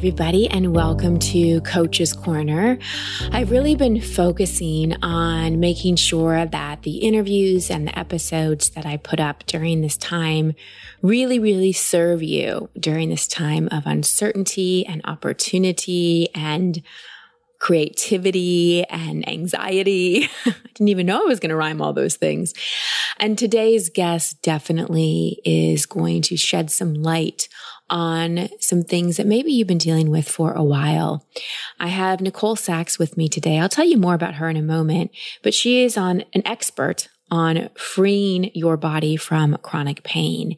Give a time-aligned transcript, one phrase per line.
[0.00, 2.78] everybody, and welcome to Coach's Corner.
[3.32, 8.96] I've really been focusing on making sure that the interviews and the episodes that I
[8.96, 10.54] put up during this time
[11.02, 16.82] really, really serve you during this time of uncertainty and opportunity and
[17.58, 20.30] creativity and anxiety.
[20.46, 22.54] I didn't even know I was going to rhyme all those things.
[23.18, 27.50] And today's guest definitely is going to shed some light
[27.90, 31.26] on some things that maybe you've been dealing with for a while.
[31.78, 33.58] I have Nicole Sachs with me today.
[33.58, 35.10] I'll tell you more about her in a moment,
[35.42, 40.56] but she is on an expert on freeing your body from chronic pain.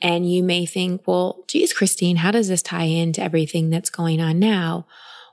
[0.00, 4.20] And you may think, well, geez, Christine, how does this tie into everything that's going
[4.20, 4.86] on now?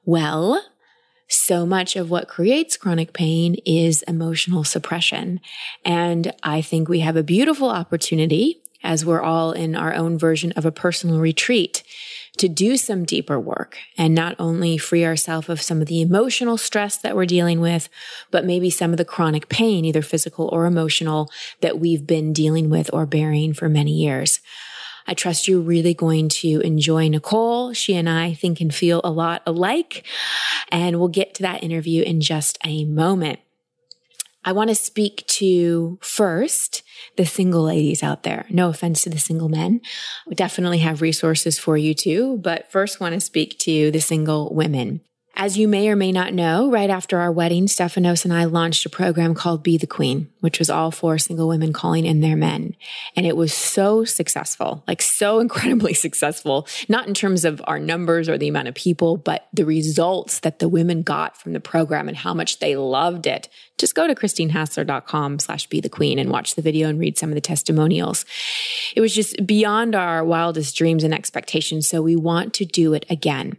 [0.05, 0.61] Well,
[1.27, 5.39] so much of what creates chronic pain is emotional suppression.
[5.85, 10.51] And I think we have a beautiful opportunity as we're all in our own version
[10.53, 11.83] of a personal retreat
[12.37, 16.57] to do some deeper work and not only free ourselves of some of the emotional
[16.57, 17.89] stress that we're dealing with,
[18.31, 21.29] but maybe some of the chronic pain, either physical or emotional,
[21.61, 24.39] that we've been dealing with or bearing for many years.
[25.05, 27.73] I trust you're really going to enjoy Nicole.
[27.73, 30.05] She and I think and feel a lot alike,
[30.71, 33.39] and we'll get to that interview in just a moment.
[34.45, 36.83] I want to speak to first
[37.15, 38.45] the single ladies out there.
[38.49, 39.81] No offense to the single men.
[40.27, 44.53] We definitely have resources for you too, but first want to speak to the single
[44.53, 45.01] women.
[45.35, 48.85] As you may or may not know, right after our wedding, Stephanos and I launched
[48.85, 52.35] a program called Be the Queen, which was all for single women calling in their
[52.35, 52.75] men.
[53.15, 58.29] And it was so successful, like so incredibly successful, not in terms of our numbers
[58.29, 62.07] or the amount of people, but the results that the women got from the program
[62.07, 63.49] and how much they loved it.
[63.79, 67.29] Just go to christinehassler.com slash be the queen and watch the video and read some
[67.29, 68.23] of the testimonials.
[68.95, 71.87] It was just beyond our wildest dreams and expectations.
[71.87, 73.57] So we want to do it again.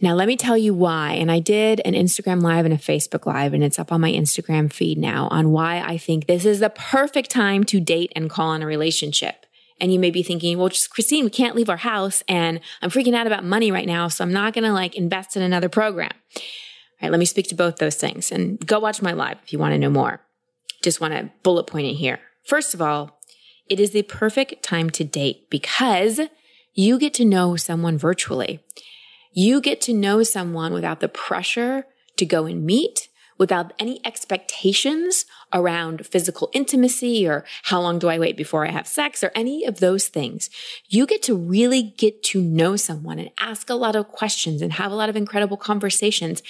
[0.00, 1.14] Now, let me tell you why.
[1.14, 4.12] And I did an Instagram live and a Facebook live, and it's up on my
[4.12, 8.28] Instagram feed now on why I think this is the perfect time to date and
[8.28, 9.46] call on a relationship.
[9.80, 12.90] And you may be thinking, well, just Christine, we can't leave our house and I'm
[12.90, 14.08] freaking out about money right now.
[14.08, 16.12] So I'm not going to like invest in another program.
[16.34, 16.42] All
[17.02, 17.10] right.
[17.10, 19.72] Let me speak to both those things and go watch my live if you want
[19.74, 20.22] to know more.
[20.82, 22.20] Just want to bullet point it here.
[22.44, 23.20] First of all,
[23.68, 26.20] it is the perfect time to date because
[26.72, 28.60] you get to know someone virtually.
[29.38, 31.84] You get to know someone without the pressure
[32.16, 38.18] to go and meet, without any expectations around physical intimacy or how long do I
[38.18, 40.48] wait before I have sex or any of those things.
[40.88, 44.72] You get to really get to know someone and ask a lot of questions and
[44.72, 46.42] have a lot of incredible conversations.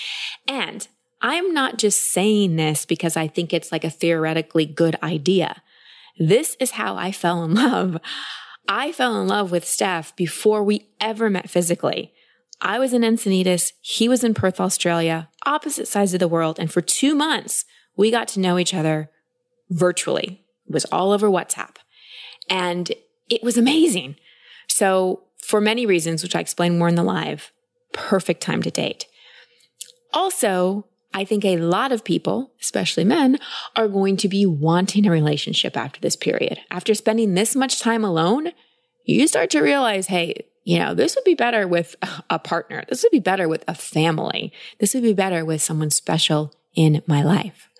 [0.47, 0.87] And
[1.21, 5.61] I'm not just saying this because I think it's like a theoretically good idea.
[6.21, 7.99] This is how I fell in love.
[8.69, 12.13] I fell in love with Steph before we ever met physically.
[12.61, 13.73] I was in Encinitas.
[13.81, 16.59] He was in Perth, Australia, opposite sides of the world.
[16.59, 17.65] And for two months,
[17.97, 19.11] we got to know each other
[19.71, 20.45] virtually.
[20.67, 21.77] It was all over WhatsApp.
[22.49, 22.93] And
[23.29, 24.17] it was amazing.
[24.69, 27.53] So for many reasons, which I explain more in the live,
[27.93, 29.07] perfect time to date.
[30.13, 33.39] Also, I think a lot of people, especially men,
[33.75, 36.61] are going to be wanting a relationship after this period.
[36.71, 38.53] After spending this much time alone,
[39.05, 41.95] you start to realize, hey, you know, this would be better with
[42.31, 42.85] a partner.
[42.89, 44.53] This would be better with a family.
[44.81, 47.71] This would be better with someone special in my life.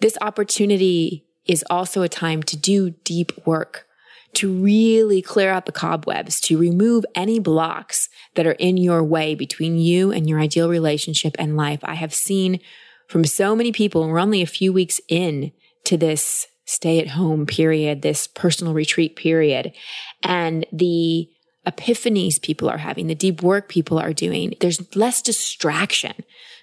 [0.00, 3.86] This opportunity is also a time to do deep work,
[4.34, 9.34] to really clear out the cobwebs, to remove any blocks that are in your way
[9.34, 11.80] between you and your ideal relationship and life.
[11.82, 12.60] I have seen
[13.08, 15.52] from so many people, and we're only a few weeks in
[15.84, 19.72] to this stay at home period, this personal retreat period,
[20.22, 21.28] and the
[21.66, 26.14] epiphanies people are having, the deep work people are doing, there's less distraction.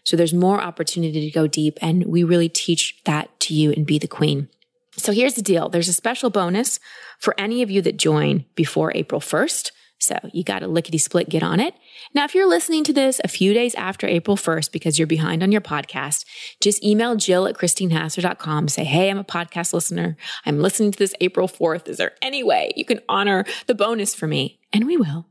[0.03, 1.77] So there's more opportunity to go deep.
[1.81, 4.49] And we really teach that to you and be the queen.
[4.95, 5.69] So here's the deal.
[5.69, 6.79] There's a special bonus
[7.19, 9.71] for any of you that join before April 1st.
[10.03, 11.73] So you got to lickety split get on it.
[12.13, 15.41] Now, if you're listening to this a few days after April 1st because you're behind
[15.41, 16.25] on your podcast,
[16.59, 18.67] just email Jill at ChristineHassler.com.
[18.67, 20.17] Say, hey, I'm a podcast listener.
[20.45, 21.87] I'm listening to this April 4th.
[21.87, 24.59] Is there any way you can honor the bonus for me?
[24.73, 25.27] And we will.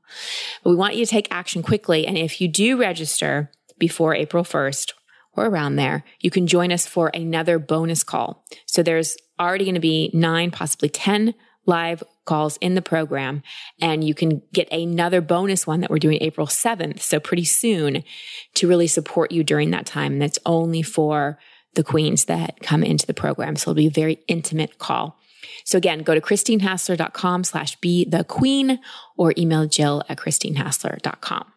[0.63, 2.07] But we want you to take action quickly.
[2.07, 4.93] And if you do register before April 1st
[5.35, 8.45] or around there, you can join us for another bonus call.
[8.67, 11.35] So there's already going to be nine, possibly 10
[11.67, 13.43] live calls in the program.
[13.81, 17.01] And you can get another bonus one that we're doing April 7th.
[17.01, 18.05] So pretty soon
[18.55, 20.13] to really support you during that time.
[20.13, 21.39] And that's only for
[21.75, 23.57] the queens that come into the program.
[23.57, 25.19] So it'll be a very intimate call.
[25.65, 28.79] So again, go to christinehassler.com slash be the queen
[29.17, 31.53] or email Jill at christinehassler.com.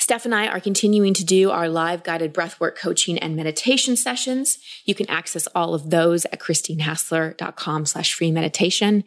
[0.00, 4.58] Steph and I are continuing to do our live guided breathwork coaching and meditation sessions.
[4.84, 9.02] You can access all of those at christinehassler.com slash free meditation.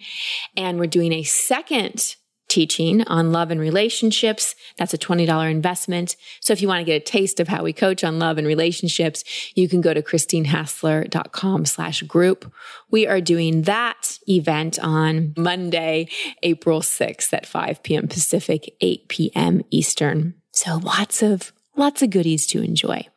[0.58, 2.16] And we're doing a second
[2.50, 4.56] teaching on love and relationships.
[4.78, 6.18] That's a $20 investment.
[6.42, 8.46] So if you want to get a taste of how we coach on love and
[8.46, 9.24] relationships,
[9.56, 12.52] you can go to christinehassler.com slash group.
[12.90, 16.10] We are doing that event on Monday,
[16.44, 18.10] April 6th at 5 p.m.
[18.10, 19.62] Pacific, 8 p.m.
[19.72, 20.41] Eastern.
[20.52, 23.08] So lots of, lots of goodies to enjoy.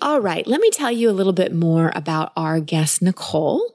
[0.00, 0.46] All right.
[0.46, 3.72] Let me tell you a little bit more about our guest, Nicole.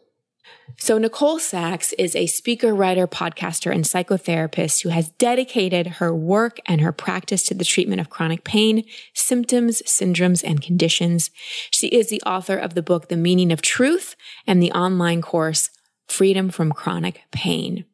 [0.80, 6.60] So, Nicole Sachs is a speaker, writer, podcaster, and psychotherapist who has dedicated her work
[6.66, 8.84] and her practice to the treatment of chronic pain,
[9.14, 11.32] symptoms, syndromes, and conditions.
[11.72, 14.16] She is the author of the book, The Meaning of Truth,
[14.46, 15.70] and the online course,
[16.08, 17.86] Freedom from Chronic Pain.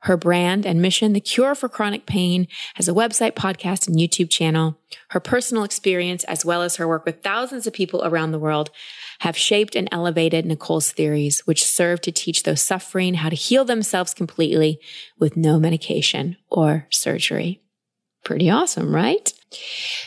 [0.00, 4.30] Her brand and mission, The Cure for Chronic Pain, has a website, podcast, and YouTube
[4.30, 4.78] channel.
[5.10, 8.70] Her personal experience, as well as her work with thousands of people around the world,
[9.20, 13.64] have shaped and elevated Nicole's theories, which serve to teach those suffering how to heal
[13.64, 14.80] themselves completely
[15.18, 17.60] with no medication or surgery.
[18.24, 19.32] Pretty awesome, right?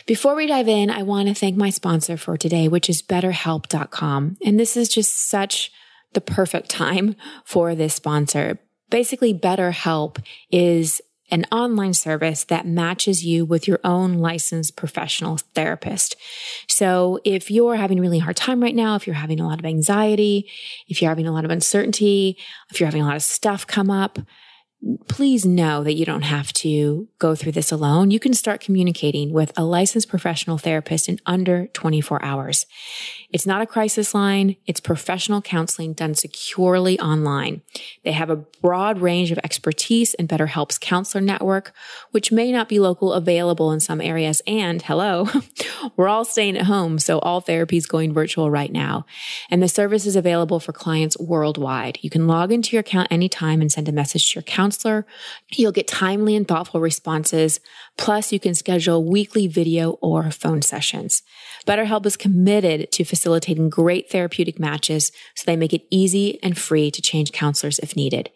[0.06, 4.38] Before we dive in, I want to thank my sponsor for today, which is betterhelp.com.
[4.46, 5.72] And this is just such
[6.14, 7.16] the perfect time
[7.46, 8.60] for this sponsor.
[8.90, 11.02] Basically, BetterHelp is
[11.32, 16.16] an online service that matches you with your own licensed professional therapist.
[16.68, 19.60] So if you're having a really hard time right now, if you're having a lot
[19.60, 20.50] of anxiety,
[20.88, 22.38] if you're having a lot of uncertainty,
[22.72, 24.20] if you're having a lot of stuff come up,
[25.10, 28.12] please know that you don't have to go through this alone.
[28.12, 32.66] You can start communicating with a licensed professional therapist in under 24 hours.
[33.32, 34.56] It's not a crisis line.
[34.66, 37.62] It's professional counseling done securely online.
[38.04, 41.72] They have a broad range of expertise and BetterHelp's counselor network,
[42.10, 44.42] which may not be local available in some areas.
[44.48, 45.28] And hello,
[45.96, 46.98] we're all staying at home.
[46.98, 49.06] So all therapy is going virtual right now.
[49.52, 52.00] And the service is available for clients worldwide.
[52.02, 55.06] You can log into your account anytime and send a message to your counselor.
[55.52, 57.60] You'll get timely and thoughtful responses.
[58.00, 61.22] Plus, you can schedule weekly video or phone sessions.
[61.68, 66.90] BetterHelp is committed to facilitating great therapeutic matches so they make it easy and free
[66.92, 68.30] to change counselors if needed.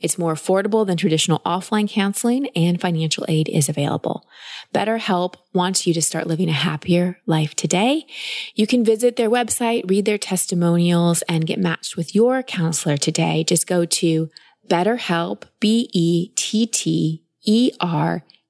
[0.00, 4.28] It's more affordable than traditional offline counseling and financial aid is available.
[4.74, 8.06] BetterHelp wants you to start living a happier life today.
[8.54, 13.44] You can visit their website, read their testimonials, and get matched with your counselor today.
[13.44, 14.28] Just go to
[14.68, 15.88] BetterHelp, B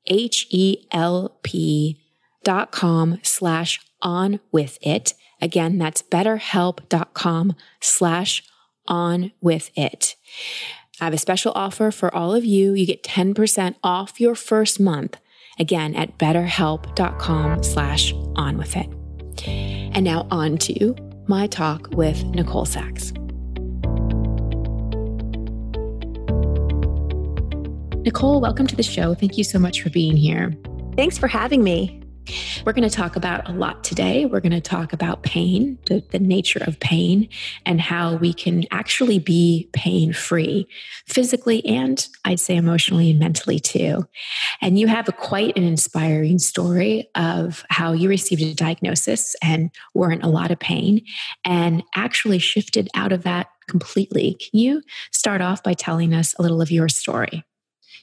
[0.08, 2.00] E T T E R H E L P
[2.44, 5.14] dot com slash on with it.
[5.40, 8.42] Again, that's betterhelp.com slash
[8.88, 10.14] on with it.
[11.00, 12.72] I have a special offer for all of you.
[12.72, 15.18] You get 10% off your first month.
[15.58, 18.88] Again, at betterhelp.com slash on with it.
[19.46, 23.12] And now on to my talk with Nicole Sachs.
[28.06, 29.14] Nicole, welcome to the show.
[29.14, 30.54] Thank you so much for being here.
[30.94, 32.04] Thanks for having me.
[32.64, 34.26] We're going to talk about a lot today.
[34.26, 37.28] We're going to talk about pain, the, the nature of pain,
[37.64, 40.68] and how we can actually be pain free
[41.08, 44.06] physically and I'd say emotionally and mentally too.
[44.60, 49.72] And you have a quite an inspiring story of how you received a diagnosis and
[49.94, 51.04] were in a lot of pain
[51.44, 54.34] and actually shifted out of that completely.
[54.34, 57.42] Can you start off by telling us a little of your story?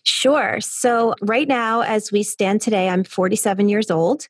[0.03, 0.59] Sure.
[0.59, 4.27] So, right now, as we stand today, I'm 47 years old.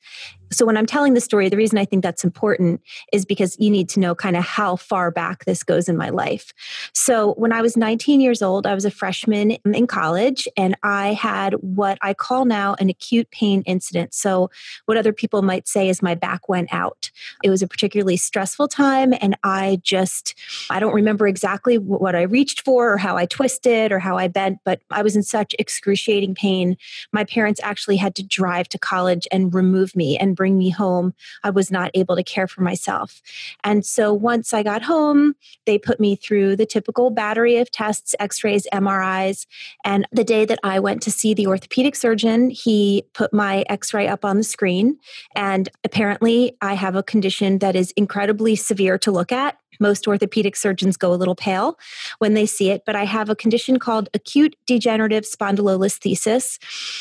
[0.54, 2.82] So, when I'm telling the story, the reason I think that's important
[3.12, 6.10] is because you need to know kind of how far back this goes in my
[6.10, 6.54] life.
[6.94, 11.14] So, when I was 19 years old, I was a freshman in college and I
[11.14, 14.14] had what I call now an acute pain incident.
[14.14, 14.50] So,
[14.86, 17.10] what other people might say is my back went out.
[17.44, 20.36] It was a particularly stressful time, and I just,
[20.70, 24.28] I don't remember exactly what I reached for or how I twisted or how I
[24.28, 26.78] bent, but I was in such excruciating pain.
[27.12, 31.14] My parents actually had to drive to college and remove me and bring me home,
[31.46, 33.22] I was not able to care for myself.
[33.64, 35.36] And so once I got home,
[35.66, 39.46] they put me through the typical battery of tests, x rays, MRIs.
[39.86, 43.94] And the day that I went to see the orthopedic surgeon, he put my x
[43.94, 44.98] ray up on the screen.
[45.34, 49.58] And apparently, I have a condition that is incredibly severe to look at.
[49.80, 51.78] Most orthopedic surgeons go a little pale
[52.20, 56.60] when they see it, but I have a condition called acute degenerative spondylolisthesis,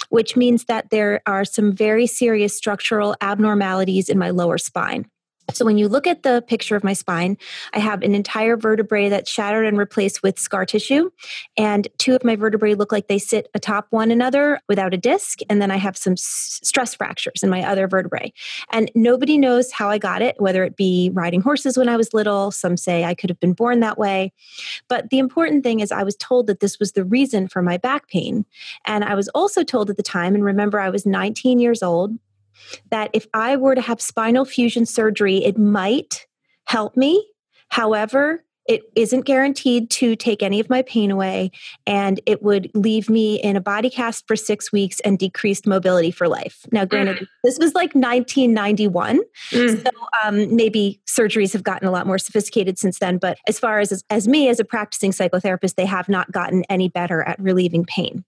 [0.08, 5.06] which means that there are some very serious structural abnormalities in my lower spine.
[5.50, 7.36] So when you look at the picture of my spine,
[7.74, 11.10] I have an entire vertebrae that's shattered and replaced with scar tissue.
[11.56, 15.40] And two of my vertebrae look like they sit atop one another without a disc.
[15.50, 18.32] And then I have some stress fractures in my other vertebrae.
[18.70, 22.14] And nobody knows how I got it, whether it be riding horses when I was
[22.14, 22.50] little.
[22.50, 24.32] Some say I could have been born that way.
[24.88, 27.76] But the important thing is, I was told that this was the reason for my
[27.76, 28.46] back pain.
[28.86, 32.16] And I was also told at the time, and remember, I was 19 years old
[32.90, 36.26] that if I were to have spinal fusion surgery, it might
[36.66, 37.26] help me.
[37.68, 41.50] However, it isn't guaranteed to take any of my pain away,
[41.86, 46.10] and it would leave me in a body cast for six weeks and decreased mobility
[46.10, 46.64] for life.
[46.70, 47.26] Now, granted, mm.
[47.42, 49.82] this was like 1991, mm.
[49.82, 49.90] so
[50.24, 53.18] um, maybe surgeries have gotten a lot more sophisticated since then.
[53.18, 56.62] But as far as, as as me as a practicing psychotherapist, they have not gotten
[56.68, 58.24] any better at relieving pain.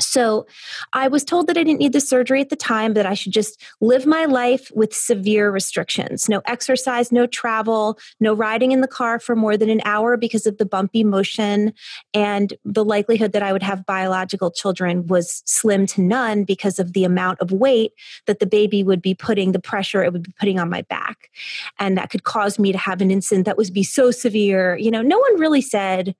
[0.00, 0.46] So
[0.92, 3.32] I was told that I didn't need the surgery at the time, that I should
[3.32, 8.88] just live my life with severe restrictions no exercise, no travel, no riding in the
[8.88, 11.72] car for more than an hour because of the bumpy motion.
[12.14, 16.92] And the likelihood that I would have biological children was slim to none because of
[16.92, 17.92] the amount of weight
[18.26, 21.30] that the baby would be putting, the pressure it would be putting on my back.
[21.78, 24.76] And that could cause me to have an incident that would be so severe.
[24.76, 26.14] You know, no one really said,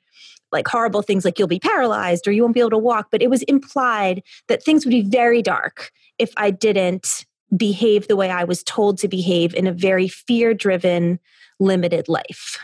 [0.53, 3.23] like horrible things like you'll be paralyzed or you won't be able to walk, but
[3.23, 7.27] it was implied that things would be very dark if I didn't
[7.57, 11.19] behave the way I was told to behave in a very fear driven,
[11.59, 12.59] limited life.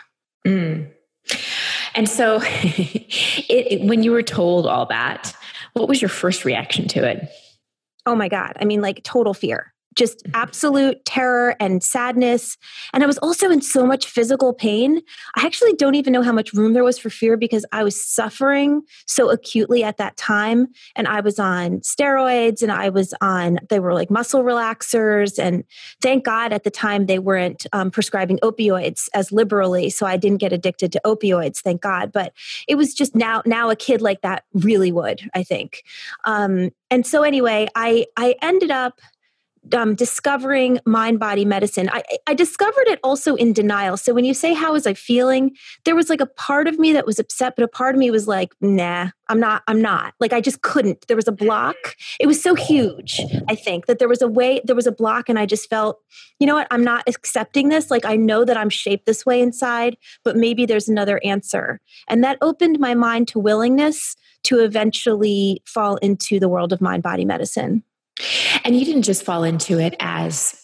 [0.45, 0.89] Mm.
[1.95, 5.35] And so, it, it, when you were told all that,
[5.73, 7.29] what was your first reaction to it?
[8.05, 8.53] Oh my God.
[8.59, 10.31] I mean, like total fear just mm-hmm.
[10.35, 12.57] absolute terror and sadness.
[12.93, 15.01] And I was also in so much physical pain.
[15.35, 17.99] I actually don't even know how much room there was for fear because I was
[17.99, 20.67] suffering so acutely at that time.
[20.95, 25.39] And I was on steroids and I was on, they were like muscle relaxers.
[25.39, 25.63] And
[26.01, 29.89] thank God at the time they weren't um, prescribing opioids as liberally.
[29.89, 32.11] So I didn't get addicted to opioids, thank God.
[32.11, 32.33] But
[32.67, 35.83] it was just now, now a kid like that really would, I think.
[36.25, 38.99] Um, and so anyway, I, I ended up
[39.73, 41.89] um, discovering mind body medicine.
[41.91, 43.97] I, I discovered it also in denial.
[43.97, 45.55] So when you say, How was I feeling?
[45.85, 48.11] There was like a part of me that was upset, but a part of me
[48.11, 50.13] was like, Nah, I'm not, I'm not.
[50.19, 51.07] Like I just couldn't.
[51.07, 51.75] There was a block.
[52.19, 55.29] It was so huge, I think, that there was a way, there was a block,
[55.29, 55.99] and I just felt,
[56.39, 57.89] you know what, I'm not accepting this.
[57.89, 61.79] Like I know that I'm shaped this way inside, but maybe there's another answer.
[62.07, 67.01] And that opened my mind to willingness to eventually fall into the world of mind
[67.01, 67.83] body medicine.
[68.65, 70.61] And you didn't just fall into it as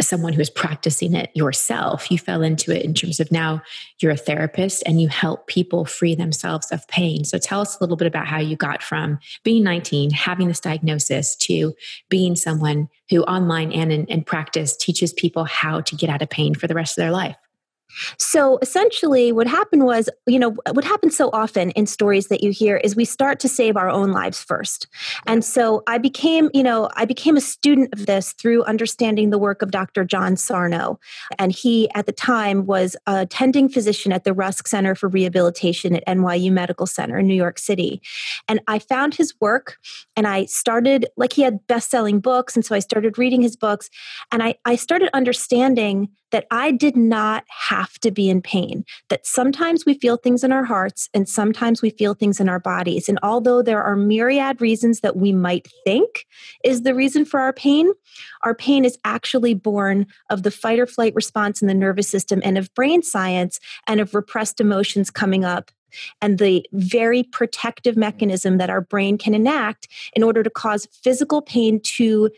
[0.00, 2.10] someone who's practicing it yourself.
[2.10, 3.62] You fell into it in terms of now
[4.00, 7.24] you're a therapist and you help people free themselves of pain.
[7.24, 10.60] So tell us a little bit about how you got from being 19, having this
[10.60, 11.74] diagnosis, to
[12.08, 16.30] being someone who online and in, in practice teaches people how to get out of
[16.30, 17.36] pain for the rest of their life.
[18.18, 22.50] So essentially, what happened was, you know, what happens so often in stories that you
[22.50, 24.88] hear is we start to save our own lives first.
[25.26, 29.38] And so I became, you know, I became a student of this through understanding the
[29.38, 30.04] work of Dr.
[30.04, 30.98] John Sarno.
[31.38, 35.96] And he, at the time, was a attending physician at the Rusk Center for Rehabilitation
[35.96, 38.02] at NYU Medical Center in New York City.
[38.46, 39.78] And I found his work
[40.16, 42.54] and I started, like, he had best selling books.
[42.54, 43.88] And so I started reading his books
[44.30, 49.26] and I, I started understanding that I did not have to be in pain, that
[49.26, 53.08] sometimes we feel things in our hearts and sometimes we feel things in our bodies.
[53.08, 56.26] And although there are myriad reasons that we might think
[56.64, 57.92] is the reason for our pain,
[58.42, 62.40] our pain is actually born of the fight or flight response in the nervous system
[62.44, 65.70] and of brain science and of repressed emotions coming up
[66.20, 71.42] and the very protective mechanism that our brain can enact in order to cause physical
[71.42, 72.30] pain to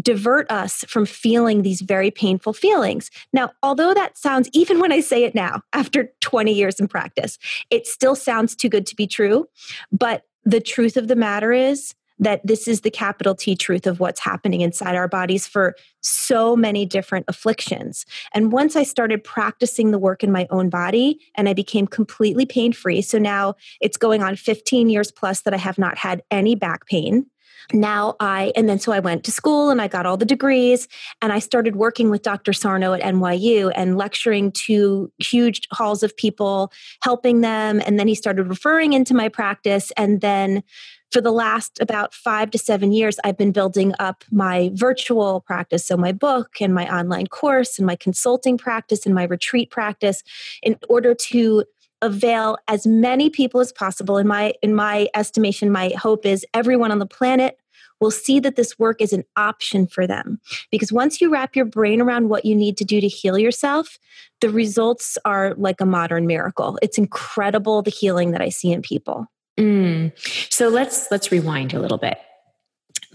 [0.00, 3.10] divert us from feeling these very painful feelings.
[3.32, 7.38] Now, although that sounds, even when I say it now, after 20 years in practice,
[7.70, 9.46] it still sounds too good to be true.
[9.90, 14.00] But the truth of the matter is that this is the capital T truth of
[14.00, 18.04] what's happening inside our bodies for so many different afflictions.
[18.34, 22.46] And once I started practicing the work in my own body and I became completely
[22.46, 26.22] pain free, so now it's going on 15 years plus that I have not had
[26.30, 27.26] any back pain
[27.72, 30.88] now I, and then so I went to school and I got all the degrees
[31.20, 32.52] and I started working with Dr.
[32.52, 36.72] Sarno at NYU and lecturing to huge halls of people,
[37.02, 37.82] helping them.
[37.84, 39.92] And then he started referring into my practice.
[39.96, 40.62] And then
[41.10, 45.86] for the last about five to seven years, I've been building up my virtual practice.
[45.86, 50.22] So, my book and my online course and my consulting practice and my retreat practice
[50.62, 51.64] in order to
[52.02, 56.92] avail as many people as possible in my in my estimation my hope is everyone
[56.92, 57.57] on the planet
[58.00, 60.40] will see that this work is an option for them.
[60.70, 63.98] Because once you wrap your brain around what you need to do to heal yourself,
[64.40, 66.78] the results are like a modern miracle.
[66.82, 69.26] It's incredible the healing that I see in people.
[69.58, 70.12] Mm.
[70.52, 72.18] So let's let's rewind a little bit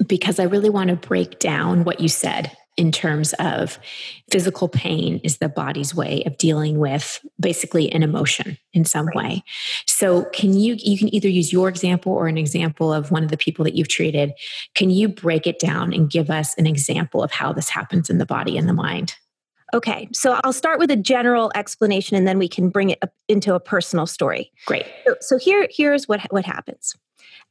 [0.06, 3.78] because I really want to break down what you said in terms of
[4.32, 9.44] physical pain is the body's way of dealing with basically an emotion in some way.
[9.86, 13.30] So can you you can either use your example or an example of one of
[13.30, 14.34] the people that you've treated.
[14.74, 18.18] Can you break it down and give us an example of how this happens in
[18.18, 19.16] the body and the mind?
[19.74, 23.56] Okay, so I'll start with a general explanation and then we can bring it into
[23.56, 24.52] a personal story.
[24.68, 24.86] Great.
[25.06, 26.96] So, so here here's what what happens.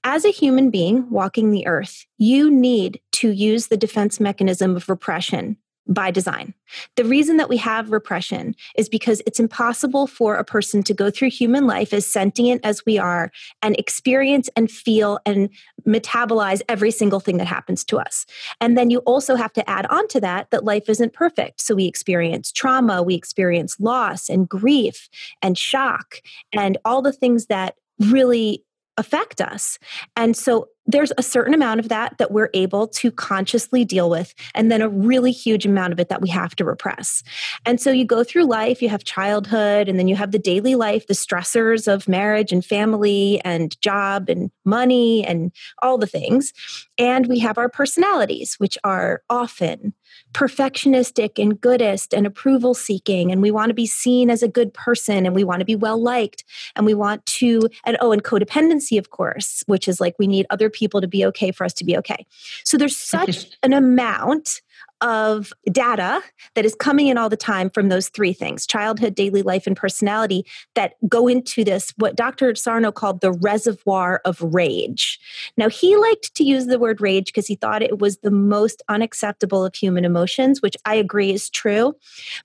[0.04, 4.88] As a human being walking the earth, you need to use the defense mechanism of
[4.88, 6.54] repression by design.
[6.96, 11.10] The reason that we have repression is because it's impossible for a person to go
[11.10, 13.30] through human life as sentient as we are
[13.62, 15.50] and experience and feel and
[15.86, 18.24] metabolize every single thing that happens to us.
[18.60, 21.60] And then you also have to add on to that that life isn't perfect.
[21.60, 25.08] So we experience trauma, we experience loss and grief
[25.42, 26.22] and shock
[26.52, 28.64] and all the things that really
[28.96, 29.78] affect us.
[30.16, 34.34] And so there's a certain amount of that that we're able to consciously deal with,
[34.54, 37.22] and then a really huge amount of it that we have to repress.
[37.64, 40.74] And so you go through life, you have childhood, and then you have the daily
[40.74, 46.52] life, the stressors of marriage and family and job and money and all the things.
[46.98, 49.94] And we have our personalities, which are often
[50.32, 53.30] perfectionistic and goodist and approval seeking.
[53.30, 55.76] And we want to be seen as a good person and we want to be
[55.76, 56.44] well liked.
[56.76, 60.46] And we want to, and oh, and codependency, of course, which is like we need
[60.50, 62.26] other people to be okay for us to be okay.
[62.64, 64.60] So there's such an amount
[65.02, 66.22] of data
[66.54, 69.76] that is coming in all the time from those three things childhood, daily life, and
[69.76, 72.54] personality that go into this, what Dr.
[72.54, 75.20] Sarno called the reservoir of rage.
[75.56, 78.82] Now, he liked to use the word rage because he thought it was the most
[78.88, 81.94] unacceptable of human emotions, which I agree is true.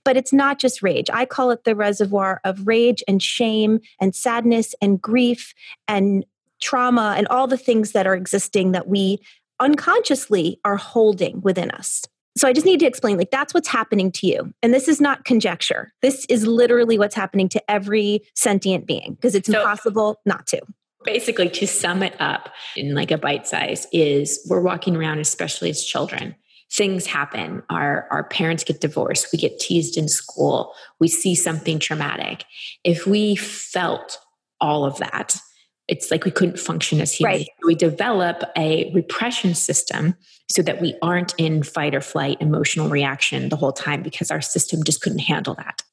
[0.03, 1.09] But it's not just rage.
[1.13, 5.53] I call it the reservoir of rage and shame and sadness and grief
[5.87, 6.25] and
[6.59, 9.19] trauma and all the things that are existing that we
[9.59, 12.03] unconsciously are holding within us.
[12.37, 14.53] So I just need to explain like that's what's happening to you.
[14.61, 15.93] And this is not conjecture.
[16.01, 20.61] This is literally what's happening to every sentient being because it's so, impossible not to.
[21.03, 25.69] Basically to sum it up in like a bite size is we're walking around especially
[25.69, 26.35] as children
[26.69, 31.79] things happen our our parents get divorced we get teased in school we see something
[31.79, 32.43] traumatic
[32.83, 34.19] if we felt
[34.59, 35.37] all of that
[35.87, 37.39] it's like we couldn't function as humans.
[37.39, 37.47] Right.
[37.63, 40.15] We develop a repression system
[40.49, 44.41] so that we aren't in fight or flight emotional reaction the whole time because our
[44.41, 45.83] system just couldn't handle that.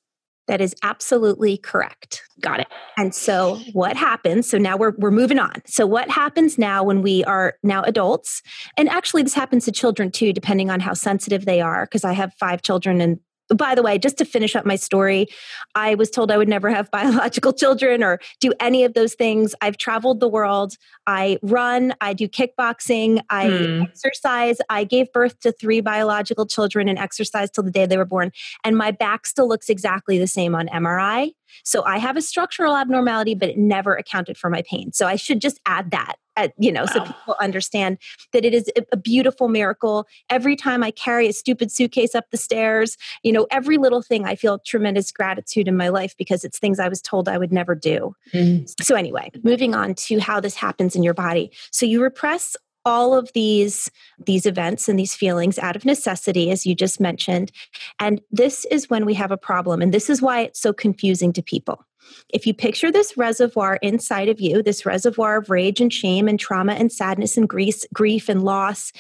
[0.47, 2.23] That is absolutely correct.
[2.41, 2.67] Got it.
[2.99, 4.49] And so what happens?
[4.49, 5.63] So now we're we're moving on.
[5.65, 8.43] So what happens now when we are now adults?
[8.77, 12.13] And actually this happens to children too depending on how sensitive they are because I
[12.13, 15.27] have 5 children and by the way, just to finish up my story,
[15.75, 19.55] I was told I would never have biological children or do any of those things.
[19.61, 20.77] I've traveled the world.
[21.07, 23.83] I run, I do kickboxing, I hmm.
[23.83, 24.59] exercise.
[24.71, 28.33] I gave birth to three biological children and exercised till the day they were born.
[28.65, 31.33] And my back still looks exactly the same on MRI.
[31.63, 34.93] So I have a structural abnormality, but it never accounted for my pain.
[34.93, 36.87] So I should just add that at, you know, wow.
[36.87, 37.99] so people understand
[38.33, 40.07] that it is a beautiful miracle.
[40.31, 44.25] Every time I carry a stupid suitcase up the stairs, you know, every little thing
[44.25, 47.53] I feel tremendous gratitude in my life because it's things I was told I would
[47.53, 48.15] never do.
[48.33, 48.73] Mm.
[48.83, 51.53] So, anyway, moving on to how this happens in your body.
[51.71, 53.91] So, you repress all of these
[54.25, 57.51] these events and these feelings out of necessity as you just mentioned
[57.99, 61.33] and this is when we have a problem and this is why it's so confusing
[61.33, 61.85] to people
[62.29, 66.39] if you picture this reservoir inside of you, this reservoir of rage and shame and
[66.39, 68.93] trauma and sadness and grief, grief and loss,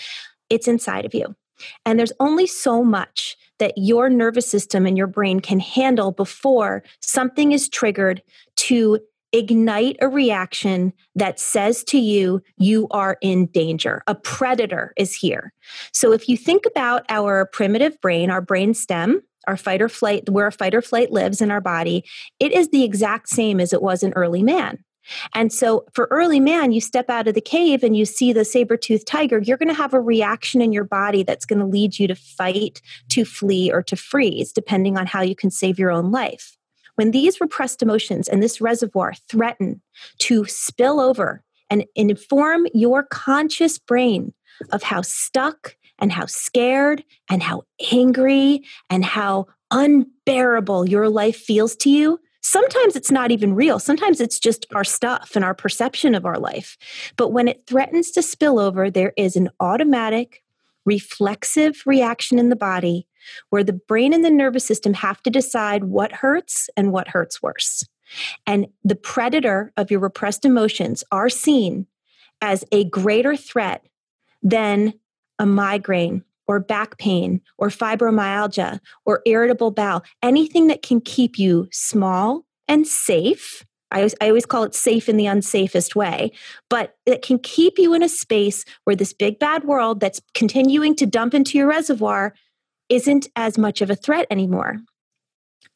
[0.50, 1.34] it's inside of you.
[1.84, 6.82] And there's only so much that your nervous system and your brain can handle before
[7.00, 8.22] something is triggered
[8.56, 8.98] to
[9.36, 14.02] ignite a reaction that says to you, you are in danger.
[14.06, 15.52] A predator is here.
[15.92, 20.30] So if you think about our primitive brain, our brain stem, our fight or flight,
[20.30, 22.04] where a fight or flight lives in our body,
[22.38, 24.82] it is the exact same as it was in early man.
[25.34, 28.44] And so for early man, you step out of the cave and you see the
[28.44, 31.98] saber-toothed tiger, you're going to have a reaction in your body that's going to lead
[31.98, 35.90] you to fight, to flee, or to freeze, depending on how you can save your
[35.90, 36.56] own life.
[36.96, 39.82] When these repressed emotions and this reservoir threaten
[40.20, 44.32] to spill over and inform your conscious brain
[44.70, 51.74] of how stuck and how scared and how angry and how unbearable your life feels
[51.76, 53.78] to you, Sometimes it's not even real.
[53.78, 56.76] Sometimes it's just our stuff and our perception of our life.
[57.16, 60.42] But when it threatens to spill over, there is an automatic,
[60.84, 63.06] reflexive reaction in the body
[63.50, 67.42] where the brain and the nervous system have to decide what hurts and what hurts
[67.42, 67.84] worse.
[68.46, 71.86] And the predator of your repressed emotions are seen
[72.40, 73.86] as a greater threat
[74.42, 74.94] than
[75.38, 81.68] a migraine or back pain or fibromyalgia or irritable bowel, anything that can keep you
[81.72, 83.64] small and safe.
[83.90, 86.32] I always, I always call it safe in the unsafest way,
[86.68, 90.96] but it can keep you in a space where this big bad world that's continuing
[90.96, 92.34] to dump into your reservoir
[92.88, 94.78] isn't as much of a threat anymore.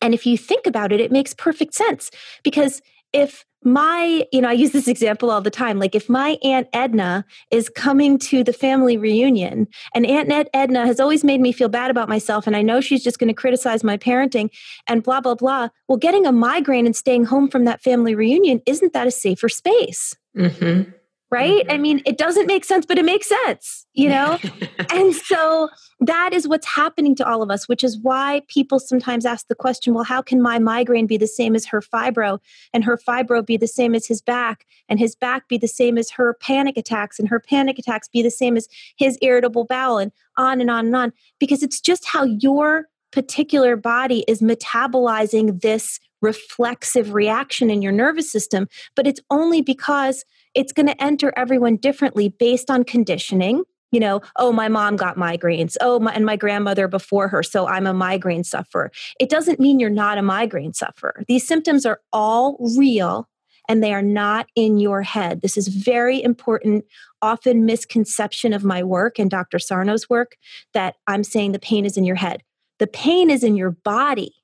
[0.00, 2.10] And if you think about it, it makes perfect sense
[2.44, 2.80] because
[3.12, 5.80] if my, you know, I use this example all the time.
[5.80, 11.00] Like if my Aunt Edna is coming to the family reunion, and Aunt Edna has
[11.00, 13.82] always made me feel bad about myself, and I know she's just going to criticize
[13.82, 14.50] my parenting
[14.86, 15.68] and blah, blah, blah.
[15.88, 19.48] Well, getting a migraine and staying home from that family reunion, isn't that a safer
[19.48, 20.14] space?
[20.36, 20.92] Mm-hmm
[21.30, 21.62] right?
[21.62, 21.70] Mm-hmm.
[21.70, 24.38] I mean, it doesn't make sense, but it makes sense, you know?
[24.92, 25.68] and so
[26.00, 29.54] that is what's happening to all of us, which is why people sometimes ask the
[29.54, 32.38] question well, how can my migraine be the same as her fibro,
[32.72, 35.98] and her fibro be the same as his back, and his back be the same
[35.98, 39.98] as her panic attacks, and her panic attacks be the same as his irritable bowel,
[39.98, 41.12] and on and on and on?
[41.38, 48.30] Because it's just how your particular body is metabolizing this reflexive reaction in your nervous
[48.30, 53.64] system, but it's only because it's going to enter everyone differently based on conditioning.
[53.90, 55.76] You know, oh, my mom got migraines.
[55.80, 57.42] Oh, my, and my grandmother before her.
[57.42, 58.92] So I'm a migraine sufferer.
[59.18, 61.24] It doesn't mean you're not a migraine sufferer.
[61.26, 63.28] These symptoms are all real
[63.68, 65.42] and they are not in your head.
[65.42, 66.84] This is very important,
[67.22, 69.58] often misconception of my work and Dr.
[69.58, 70.36] Sarno's work
[70.72, 72.42] that I'm saying the pain is in your head.
[72.78, 74.34] The pain is in your body,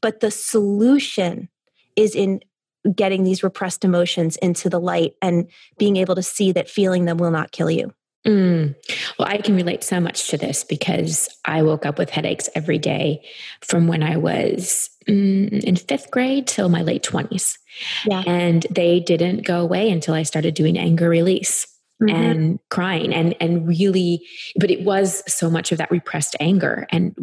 [0.00, 1.48] but the solution
[1.96, 2.40] is in
[2.94, 7.18] getting these repressed emotions into the light and being able to see that feeling them
[7.18, 7.92] will not kill you.
[8.26, 8.74] Mm.
[9.18, 12.78] Well, I can relate so much to this because I woke up with headaches every
[12.78, 13.22] day
[13.60, 17.58] from when I was mm, in fifth grade till my late 20s.
[18.06, 18.22] Yeah.
[18.26, 21.66] And they didn't go away until I started doing anger release.
[22.02, 22.16] Mm-hmm.
[22.16, 27.14] and crying and and really but it was so much of that repressed anger and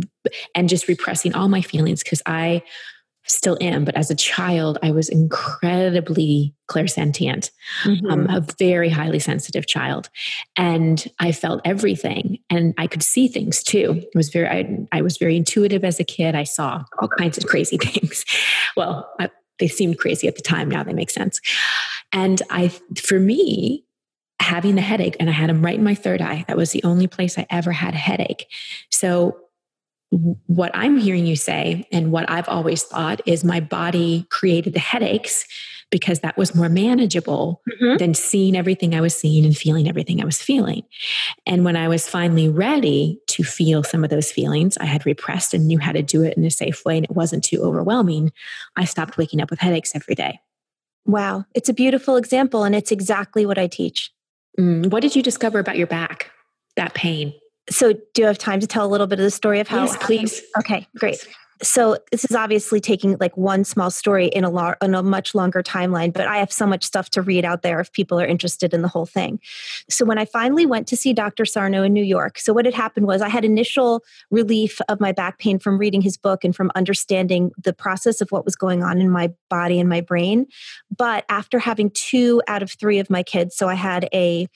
[0.55, 2.63] and just repressing all my feelings because i
[3.25, 7.51] still am, but as a child, I was incredibly clairsentient,
[7.83, 8.05] mm-hmm.
[8.07, 10.09] um, a very highly sensitive child.
[10.57, 14.01] And I felt everything and I could see things too.
[14.01, 16.35] It was very, I, I was very intuitive as a kid.
[16.35, 18.25] I saw all kinds of crazy things.
[18.75, 19.29] well, I,
[19.59, 20.69] they seemed crazy at the time.
[20.69, 21.39] Now they make sense.
[22.11, 23.85] And I, for me,
[24.41, 26.43] having the headache, and I had them right in my third eye.
[26.47, 28.47] That was the only place I ever had a headache.
[28.89, 29.37] So
[30.47, 34.79] what I'm hearing you say, and what I've always thought, is my body created the
[34.79, 35.47] headaches
[35.89, 37.97] because that was more manageable mm-hmm.
[37.97, 40.83] than seeing everything I was seeing and feeling everything I was feeling.
[41.45, 45.53] And when I was finally ready to feel some of those feelings, I had repressed
[45.53, 48.31] and knew how to do it in a safe way and it wasn't too overwhelming.
[48.75, 50.39] I stopped waking up with headaches every day.
[51.05, 51.45] Wow.
[51.53, 54.11] It's a beautiful example, and it's exactly what I teach.
[54.59, 56.31] Mm, what did you discover about your back,
[56.75, 57.33] that pain?
[57.71, 59.85] So, do you have time to tell a little bit of the story of how?
[59.85, 60.41] Yes, please.
[60.59, 61.25] Okay, great
[61.63, 65.35] so this is obviously taking like one small story in a, lo- in a much
[65.35, 68.25] longer timeline but i have so much stuff to read out there if people are
[68.25, 69.39] interested in the whole thing
[69.89, 72.73] so when i finally went to see dr sarno in new york so what had
[72.73, 76.55] happened was i had initial relief of my back pain from reading his book and
[76.55, 80.45] from understanding the process of what was going on in my body and my brain
[80.95, 84.47] but after having two out of three of my kids so i had a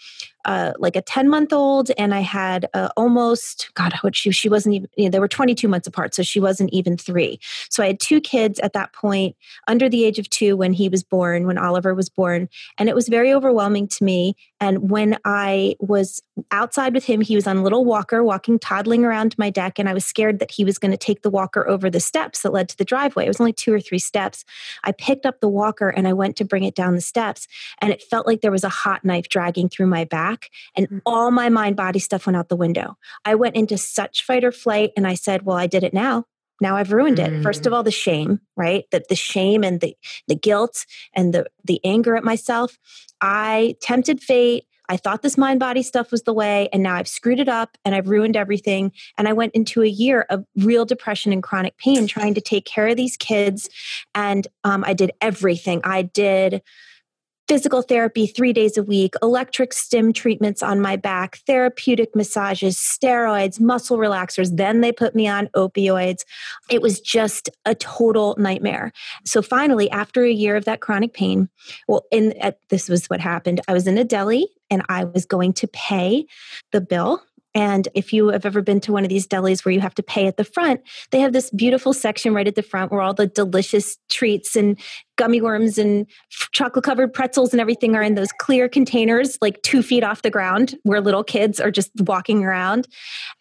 [0.45, 4.47] uh, like a 10 month old and I had uh, almost, God, what she, she
[4.47, 6.13] wasn't even, you know, they were 22 months apart.
[6.13, 7.39] So she wasn't even three.
[7.69, 9.35] So I had two kids at that point
[9.67, 12.47] under the age of two when he was born, when Oliver was born.
[12.77, 14.35] And it was very overwhelming to me.
[14.59, 19.03] And when I was outside with him, he was on a little walker walking, toddling
[19.03, 19.79] around my deck.
[19.79, 22.41] And I was scared that he was going to take the walker over the steps
[22.41, 23.25] that led to the driveway.
[23.25, 24.45] It was only two or three steps.
[24.83, 27.47] I picked up the walker and I went to bring it down the steps.
[27.79, 30.34] And it felt like there was a hot knife dragging through my back.
[30.75, 31.01] And mm.
[31.05, 32.97] all my mind body stuff went out the window.
[33.23, 34.91] I went into such fight or flight.
[34.95, 36.25] And I said, Well, I did it now
[36.61, 37.43] now i've ruined it mm.
[37.43, 37.75] first of mm.
[37.75, 39.93] all the shame right that the shame and the
[40.27, 42.77] the guilt and the the anger at myself
[43.19, 47.07] i tempted fate I thought this mind body stuff was the way, and now I've
[47.07, 48.91] screwed it up and I've ruined everything.
[49.17, 52.65] And I went into a year of real depression and chronic pain trying to take
[52.65, 53.69] care of these kids.
[54.13, 55.81] And um, I did everything.
[55.83, 56.61] I did
[57.47, 63.59] physical therapy three days a week, electric stim treatments on my back, therapeutic massages, steroids,
[63.59, 64.55] muscle relaxers.
[64.55, 66.23] Then they put me on opioids.
[66.69, 68.91] It was just a total nightmare.
[69.25, 71.49] So finally, after a year of that chronic pain,
[71.87, 72.33] well, in
[72.69, 73.61] this was what happened.
[73.67, 76.25] I was in a deli and I was going to pay
[76.71, 77.21] the bill
[77.55, 80.03] and if you have ever been to one of these delis where you have to
[80.03, 80.81] pay at the front,
[81.11, 84.77] they have this beautiful section right at the front where all the delicious treats and
[85.17, 86.05] gummy worms and
[86.51, 90.29] chocolate covered pretzels and everything are in those clear containers, like two feet off the
[90.29, 92.87] ground, where little kids are just walking around.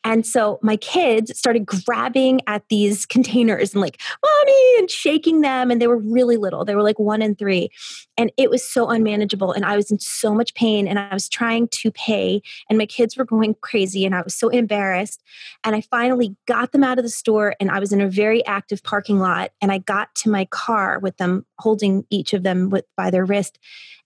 [0.04, 5.70] And so my kids started grabbing at these containers and like, mommy, and shaking them.
[5.70, 7.70] And they were really little, they were like one and three.
[8.16, 9.52] And it was so unmanageable.
[9.52, 12.86] And I was in so much pain and I was trying to pay, and my
[12.86, 14.04] kids were going crazy.
[14.04, 15.22] And I was so embarrassed.
[15.64, 18.44] And I finally got them out of the store and I was in a very
[18.46, 19.50] active parking lot.
[19.60, 23.24] And I got to my car with them holding each of them with by their
[23.24, 23.58] wrist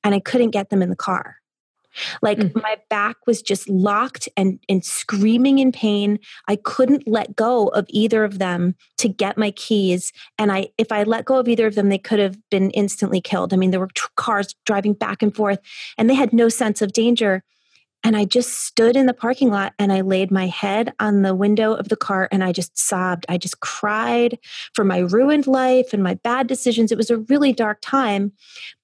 [0.04, 1.36] and I couldn't get them in the car.
[2.22, 2.62] Like mm.
[2.62, 6.18] my back was just locked and, and screaming in pain.
[6.46, 10.12] I couldn't let go of either of them to get my keys.
[10.38, 13.20] And I, if I let go of either of them, they could have been instantly
[13.20, 13.52] killed.
[13.52, 15.58] I mean, there were t- cars driving back and forth,
[15.96, 17.42] and they had no sense of danger.
[18.04, 21.34] And I just stood in the parking lot and I laid my head on the
[21.34, 23.26] window of the car and I just sobbed.
[23.28, 24.38] I just cried
[24.72, 26.92] for my ruined life and my bad decisions.
[26.92, 28.32] It was a really dark time.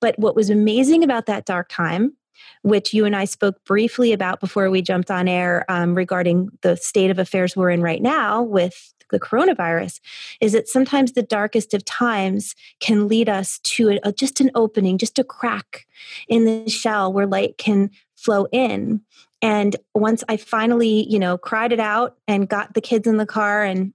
[0.00, 2.16] But what was amazing about that dark time,
[2.62, 6.76] which you and I spoke briefly about before we jumped on air um, regarding the
[6.76, 10.00] state of affairs we're in right now with the coronavirus
[10.40, 14.98] is that sometimes the darkest of times can lead us to a, just an opening,
[14.98, 15.86] just a crack
[16.28, 17.90] in the shell where light can
[18.24, 19.00] flow in.
[19.42, 23.26] And once I finally, you know, cried it out and got the kids in the
[23.26, 23.92] car and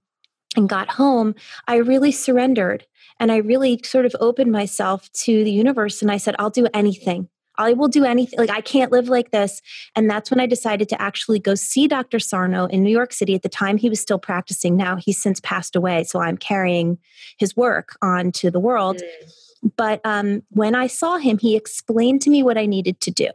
[0.56, 1.36] and got home,
[1.68, 2.84] I really surrendered
[3.20, 6.66] and I really sort of opened myself to the universe and I said, I'll do
[6.74, 7.28] anything.
[7.56, 8.38] I will do anything.
[8.38, 9.60] Like, I can't live like this.
[9.94, 12.18] And that's when I decided to actually go see Dr.
[12.18, 13.34] Sarno in New York City.
[13.34, 14.76] At the time, he was still practicing.
[14.76, 16.04] Now he's since passed away.
[16.04, 16.98] So I'm carrying
[17.38, 18.96] his work on to the world.
[18.96, 19.72] Mm.
[19.76, 23.28] But um, when I saw him, he explained to me what I needed to do.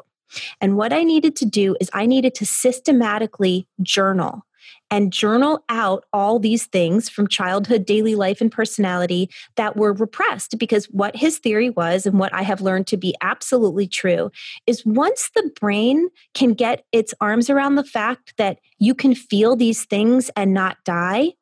[0.61, 4.45] And what I needed to do is I needed to systematically journal
[4.91, 10.57] and journal out all these things from childhood, daily life, and personality that were repressed.
[10.57, 14.31] Because what his theory was, and what I have learned to be absolutely true,
[14.67, 19.55] is once the brain can get its arms around the fact that you can feel
[19.55, 21.33] these things and not die,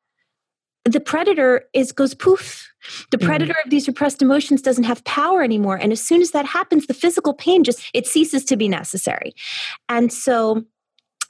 [0.85, 2.69] the predator is goes poof
[3.11, 3.25] the mm.
[3.25, 3.65] predator mm.
[3.65, 6.93] of these repressed emotions doesn't have power anymore and as soon as that happens the
[6.93, 9.33] physical pain just it ceases to be necessary
[9.89, 10.63] and so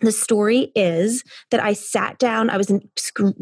[0.03, 2.81] the story is that I sat down, I was in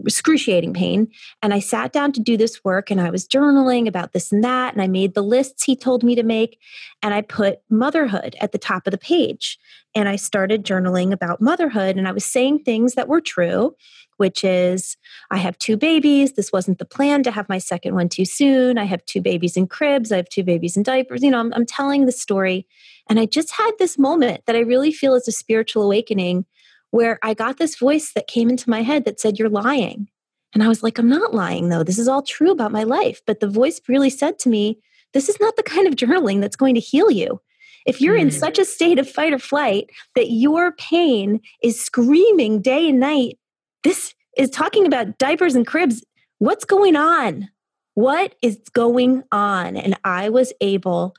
[0.06, 1.08] excruciating pain,
[1.42, 4.44] and I sat down to do this work and I was journaling about this and
[4.44, 4.74] that.
[4.74, 6.60] And I made the lists he told me to make,
[7.02, 9.58] and I put motherhood at the top of the page.
[9.96, 13.76] And I started journaling about motherhood, and I was saying things that were true
[14.22, 14.98] which is
[15.32, 16.34] I have two babies.
[16.34, 18.78] This wasn't the plan to have my second one too soon.
[18.78, 20.12] I have two babies in cribs.
[20.12, 21.24] I have two babies in diapers.
[21.24, 22.68] You know, I'm, I'm telling the story.
[23.10, 26.46] And I just had this moment that I really feel is a spiritual awakening
[26.92, 30.08] where I got this voice that came into my head that said, You're lying.
[30.54, 31.84] And I was like, I'm not lying, though.
[31.84, 33.22] This is all true about my life.
[33.26, 34.78] But the voice really said to me,
[35.14, 37.42] This is not the kind of journaling that's going to heal you.
[37.88, 38.38] If you're in hmm.
[38.38, 43.40] such a state of fight or flight that your pain is screaming day and night,
[43.84, 46.04] this is talking about diapers and cribs.
[46.40, 47.50] What's going on?
[47.94, 49.76] What is going on?
[49.76, 51.16] And I was able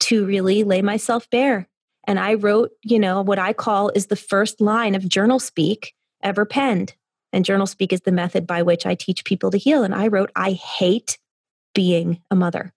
[0.00, 1.68] to really lay myself bare.
[2.06, 5.94] And I wrote, you know, what I call is the first line of journal speak
[6.22, 6.94] ever penned.
[7.32, 9.82] And journal speak is the method by which I teach people to heal.
[9.82, 11.18] And I wrote, I hate
[11.74, 12.72] being a mother.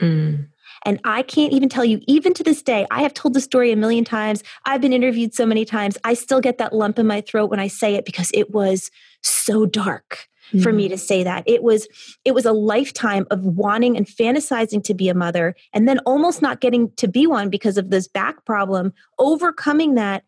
[0.00, 0.48] Mm.
[0.86, 3.72] And I can't even tell you, even to this day, I have told the story
[3.72, 4.44] a million times.
[4.64, 5.98] I've been interviewed so many times.
[6.04, 8.92] I still get that lump in my throat when I say it because it was
[9.20, 10.62] so dark mm-hmm.
[10.62, 11.00] for me to mm-hmm.
[11.00, 11.42] say that.
[11.44, 11.88] It was
[12.24, 16.40] it was a lifetime of wanting and fantasizing to be a mother and then almost
[16.40, 20.22] not getting to be one because of this back problem, overcoming that,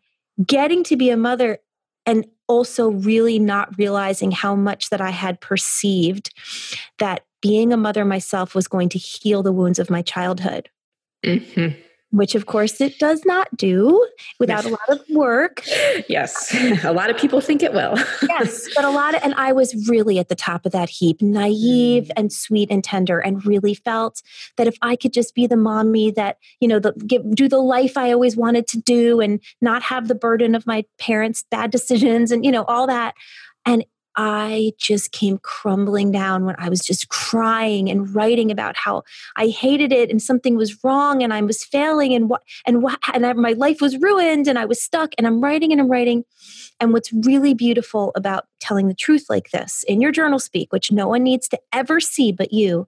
[0.45, 1.59] getting to be a mother
[2.05, 6.33] and also really not realizing how much that I had perceived
[6.97, 10.69] that being a mother myself was going to heal the wounds of my childhood.
[11.25, 11.79] Mm-hmm.
[12.11, 14.03] Which, of course, it does not do
[14.39, 15.61] without a lot of work.
[16.07, 16.51] Yes,
[16.83, 17.95] a lot of people think it will.
[18.27, 21.21] yes, but a lot of, and I was really at the top of that heap,
[21.21, 22.11] naive mm.
[22.17, 24.23] and sweet and tender, and really felt
[24.57, 27.61] that if I could just be the mommy that, you know, the, get, do the
[27.61, 31.69] life I always wanted to do and not have the burden of my parents' bad
[31.69, 33.13] decisions and, you know, all that.
[33.67, 39.03] And I just came crumbling down when I was just crying and writing about how
[39.35, 42.99] I hated it and something was wrong and I was failing and what and what
[43.13, 45.89] and I, my life was ruined and I was stuck and I'm writing and I'm
[45.89, 46.25] writing.
[46.81, 50.91] And what's really beautiful about telling the truth like this in your journal speak, which
[50.91, 52.87] no one needs to ever see but you,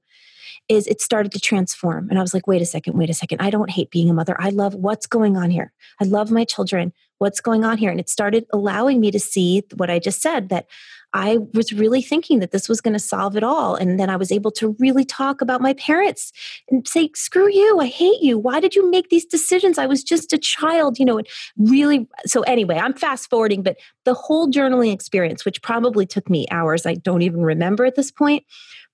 [0.70, 2.10] is it started to transform.
[2.10, 3.42] And I was like, wait a second, wait a second.
[3.42, 4.36] I don't hate being a mother.
[4.40, 5.74] I love what's going on here.
[6.00, 6.94] I love my children.
[7.22, 7.92] What's going on here?
[7.92, 10.66] And it started allowing me to see what I just said that
[11.14, 13.76] I was really thinking that this was going to solve it all.
[13.76, 16.34] And then I was able to really talk about my parents
[16.72, 18.40] and say, screw you, I hate you.
[18.40, 19.78] Why did you make these decisions?
[19.78, 22.08] I was just a child, you know, and really.
[22.26, 26.88] So, anyway, I'm fast forwarding, but the whole journaling experience, which probably took me hours,
[26.88, 28.46] I don't even remember at this point,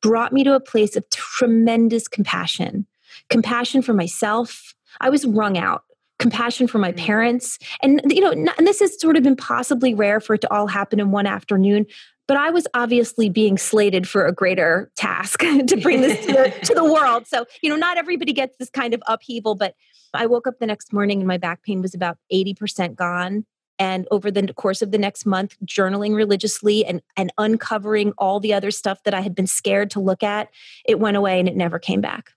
[0.01, 2.87] brought me to a place of tremendous compassion
[3.29, 4.75] compassion for myself.
[4.99, 5.83] I was wrung out
[6.19, 6.97] compassion for my mm.
[6.97, 7.59] parents.
[7.81, 10.67] And you know and this has sort of been possibly rare for it to all
[10.67, 11.85] happen in one afternoon
[12.27, 16.53] but i was obviously being slated for a greater task to bring this to the,
[16.63, 17.25] to the world.
[17.27, 19.73] So you know not everybody gets this kind of upheaval but
[20.13, 23.45] i woke up the next morning and my back pain was about 80% gone.
[23.79, 28.53] And over the course of the next month journaling religiously and, and uncovering all the
[28.53, 30.49] other stuff that i had been scared to look at
[30.85, 32.31] it went away and it never came back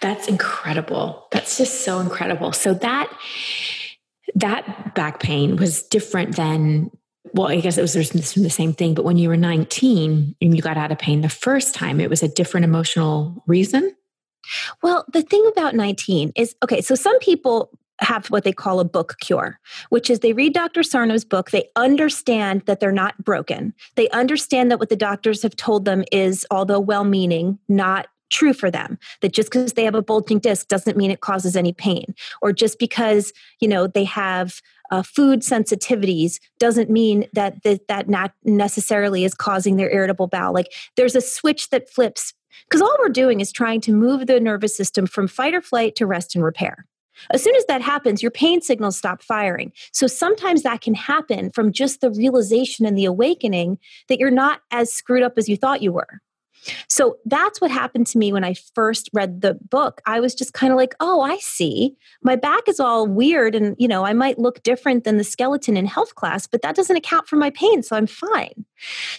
[0.00, 1.26] that's incredible.
[1.32, 2.52] That's just so incredible.
[2.52, 3.12] So that
[4.34, 6.90] that back pain was different than
[7.32, 10.62] well, I guess it was the same thing, but when you were 19 and you
[10.62, 13.94] got out of pain the first time, it was a different emotional reason.
[14.82, 18.84] Well, the thing about 19 is okay, so some people have what they call a
[18.84, 20.82] book cure, which is they read Dr.
[20.82, 23.74] Sarno's book, they understand that they're not broken.
[23.96, 28.52] They understand that what the doctors have told them is, although well meaning, not true
[28.52, 31.72] for them that just because they have a bulging disc doesn't mean it causes any
[31.72, 34.60] pain or just because you know they have
[34.90, 40.52] uh, food sensitivities doesn't mean that that, that not necessarily is causing their irritable bowel
[40.52, 42.34] like there's a switch that flips
[42.68, 45.94] because all we're doing is trying to move the nervous system from fight or flight
[45.94, 46.86] to rest and repair
[47.30, 49.72] as soon as that happens, your pain signals stop firing.
[49.92, 54.60] So sometimes that can happen from just the realization and the awakening that you're not
[54.70, 56.20] as screwed up as you thought you were.
[56.88, 60.00] So that's what happened to me when I first read the book.
[60.06, 61.96] I was just kind of like, oh, I see.
[62.22, 65.76] My back is all weird and, you know, I might look different than the skeleton
[65.76, 67.82] in health class, but that doesn't account for my pain.
[67.82, 68.64] So I'm fine.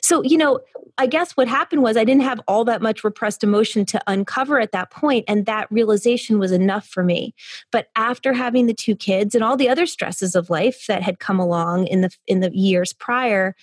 [0.02, 0.60] So, you know,
[0.98, 4.60] I guess what happened was I didn't have all that much repressed emotion to uncover
[4.60, 7.36] at that point, and that realization was enough for me.
[7.72, 11.20] But after having the two kids and all the other stresses of life that had
[11.20, 13.56] come along in the in the years prior,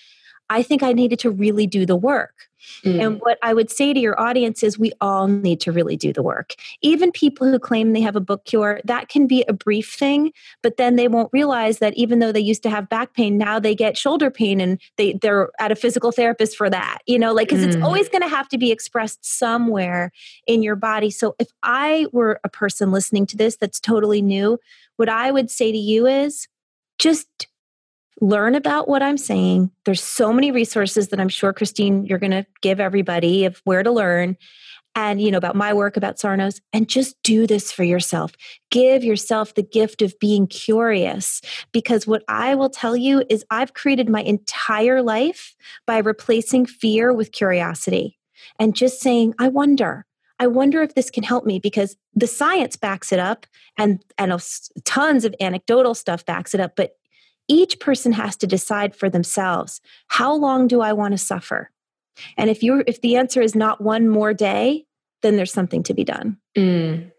[0.51, 2.49] I think I needed to really do the work.
[2.85, 3.05] Mm.
[3.05, 6.13] And what I would say to your audience is we all need to really do
[6.13, 6.55] the work.
[6.81, 10.33] Even people who claim they have a book cure, that can be a brief thing,
[10.63, 13.59] but then they won't realize that even though they used to have back pain, now
[13.59, 16.99] they get shoulder pain and they, they're at a physical therapist for that.
[17.07, 17.69] You know, like, because mm.
[17.69, 20.11] it's always going to have to be expressed somewhere
[20.47, 21.11] in your body.
[21.11, 24.59] So if I were a person listening to this that's totally new,
[24.97, 26.49] what I would say to you is
[26.99, 27.49] just
[28.21, 29.71] learn about what I'm saying.
[29.85, 33.83] There's so many resources that I'm sure, Christine, you're going to give everybody of where
[33.83, 34.37] to learn
[34.95, 38.33] and you know about my work about Sarno's and just do this for yourself
[38.71, 41.41] give yourself the gift of being curious
[41.73, 45.55] because what i will tell you is i've created my entire life
[45.87, 48.19] by replacing fear with curiosity
[48.59, 50.07] and just saying i wonder
[50.39, 53.47] i wonder if this can help me because the science backs it up
[53.79, 54.33] and and
[54.85, 56.97] tons of anecdotal stuff backs it up but
[57.49, 61.71] each person has to decide for themselves how long do i want to suffer?
[62.37, 64.87] And if you if the answer is not one more day
[65.23, 66.37] then there's something to be done.
[66.55, 67.11] Mm,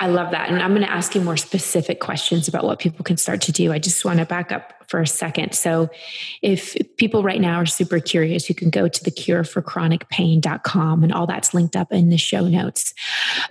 [0.00, 0.48] i love that.
[0.48, 3.52] And i'm going to ask you more specific questions about what people can start to
[3.52, 3.72] do.
[3.72, 5.54] I just want to back up for a second.
[5.54, 5.88] So
[6.42, 11.04] if people right now are super curious you can go to the cure for cureforchronicpain.com
[11.04, 12.92] and all that's linked up in the show notes.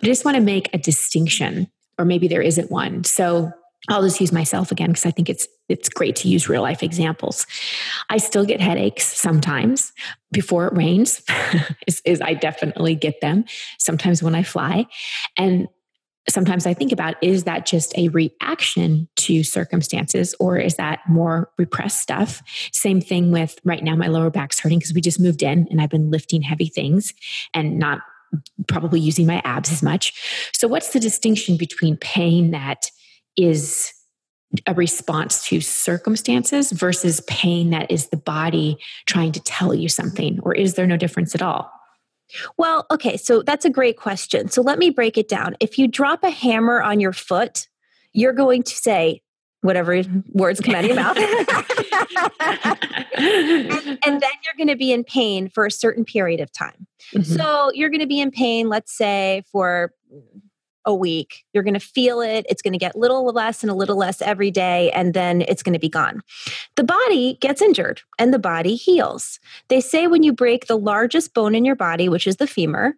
[0.01, 3.03] I just want to make a distinction or maybe there isn't one.
[3.03, 3.51] So
[3.87, 6.83] I'll just use myself again because I think it's it's great to use real life
[6.83, 7.47] examples.
[8.09, 9.93] I still get headaches sometimes
[10.31, 11.21] before it rains.
[11.87, 13.45] is, is I definitely get them
[13.77, 14.87] sometimes when I fly,
[15.37, 15.67] and
[16.27, 21.49] sometimes I think about is that just a reaction to circumstances or is that more
[21.57, 22.41] repressed stuff?
[22.71, 25.81] Same thing with right now, my lower back's hurting because we just moved in and
[25.81, 27.13] I've been lifting heavy things
[27.53, 28.01] and not
[28.67, 30.49] probably using my abs as much.
[30.53, 32.91] So, what's the distinction between pain that
[33.43, 33.93] is
[34.65, 40.39] a response to circumstances versus pain that is the body trying to tell you something?
[40.41, 41.71] Or is there no difference at all?
[42.58, 44.49] Well, okay, so that's a great question.
[44.49, 45.56] So let me break it down.
[45.60, 47.68] If you drop a hammer on your foot,
[48.13, 49.22] you're going to say,
[49.61, 50.01] whatever
[50.32, 51.18] words come out of your mouth.
[51.18, 51.28] and,
[54.05, 56.88] and, then you're going to be in pain for a certain period of time.
[57.13, 57.24] Mm-hmm.
[57.24, 59.91] So you're going to be in pain, let's say, for
[60.86, 61.43] a week.
[61.53, 62.45] You're going to feel it.
[62.49, 65.63] It's going to get little less and a little less every day, and then it's
[65.63, 66.21] going to be gone.
[66.75, 69.39] The body gets injured and the body heals.
[69.67, 72.95] They say when you break the largest bone in your body, which is the femur,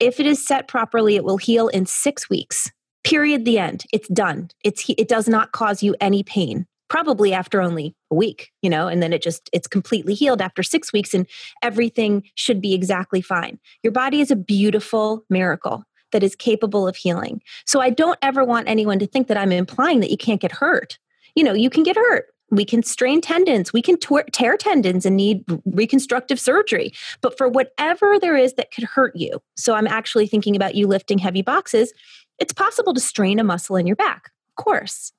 [0.00, 2.70] if it is set properly, it will heal in six weeks.
[3.04, 3.44] Period.
[3.44, 3.84] The end.
[3.92, 4.50] It's done.
[4.62, 8.86] It's it does not cause you any pain probably after only a week you know
[8.86, 11.26] and then it just it's completely healed after 6 weeks and
[11.62, 16.96] everything should be exactly fine your body is a beautiful miracle that is capable of
[16.96, 17.42] healing.
[17.66, 20.52] So I don't ever want anyone to think that I'm implying that you can't get
[20.52, 20.98] hurt.
[21.34, 22.26] You know, you can get hurt.
[22.50, 26.92] We can strain tendons, we can tear tendons and need reconstructive surgery.
[27.22, 30.86] But for whatever there is that could hurt you, so I'm actually thinking about you
[30.86, 31.94] lifting heavy boxes,
[32.38, 35.12] it's possible to strain a muscle in your back, of course.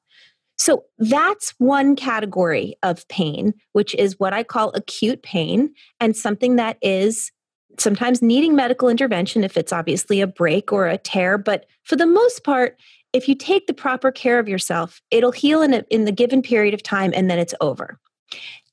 [0.60, 6.58] So that's one category of pain, which is what I call acute pain and something
[6.58, 7.32] that is
[7.78, 11.38] sometimes needing medical intervention if it's obviously a break or a tear.
[11.38, 12.78] But for the most part,
[13.14, 16.42] if you take the proper care of yourself, it'll heal in, a, in the given
[16.42, 18.00] period of time and then it's over.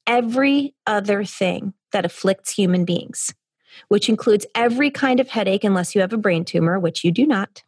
[0.06, 3.34] Every other thing that afflicts human beings,
[3.88, 7.26] which includes every kind of headache, unless you have a brain tumor, which you do
[7.26, 7.62] not,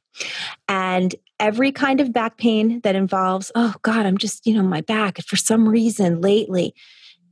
[0.69, 4.81] and every kind of back pain that involves, oh God, I'm just, you know, my
[4.81, 6.75] back for some reason lately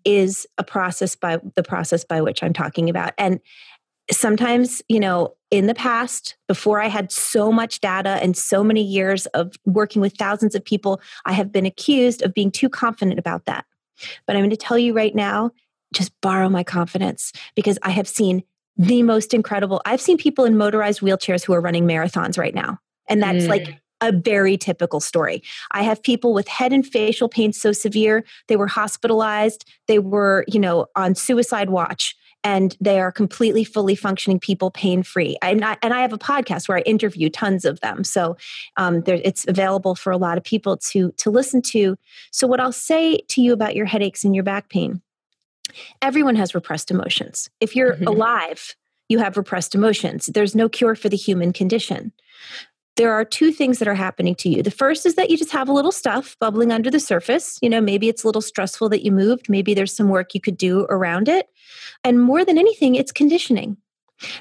[0.05, 3.12] is a process by the process by which I'm talking about.
[3.18, 3.40] And
[4.11, 8.83] sometimes, you know, in the past, before I had so much data and so many
[8.83, 13.19] years of working with thousands of people, I have been accused of being too confident
[13.19, 13.65] about that.
[14.27, 15.51] But I'm going to tell you right now
[15.93, 18.45] just borrow my confidence because I have seen
[18.77, 19.83] the most incredible.
[19.85, 22.79] I've seen people in motorized wheelchairs who are running marathons right now.
[23.09, 23.49] And that's mm.
[23.49, 25.43] like a very typical story.
[25.73, 30.45] I have people with head and facial pain so severe, they were hospitalized, they were,
[30.49, 35.64] you know, on suicide watch and they are completely fully functioning people pain free and
[35.64, 38.05] I, and I have a podcast where i interview tons of them.
[38.05, 38.36] So
[38.76, 41.97] um, there, it's available for a lot of people to to listen to.
[42.30, 45.03] So what i'll say to you about your headaches and your back pain
[46.03, 47.49] everyone has repressed emotions.
[47.61, 48.09] If you're mm-hmm.
[48.09, 48.74] alive
[49.11, 50.26] you have repressed emotions.
[50.26, 52.12] There's no cure for the human condition
[53.01, 54.62] there are two things that are happening to you.
[54.62, 57.59] The first is that you just have a little stuff bubbling under the surface.
[57.62, 60.40] You know, maybe it's a little stressful that you moved, maybe there's some work you
[60.40, 61.46] could do around it.
[62.05, 63.78] And more than anything, it's conditioning.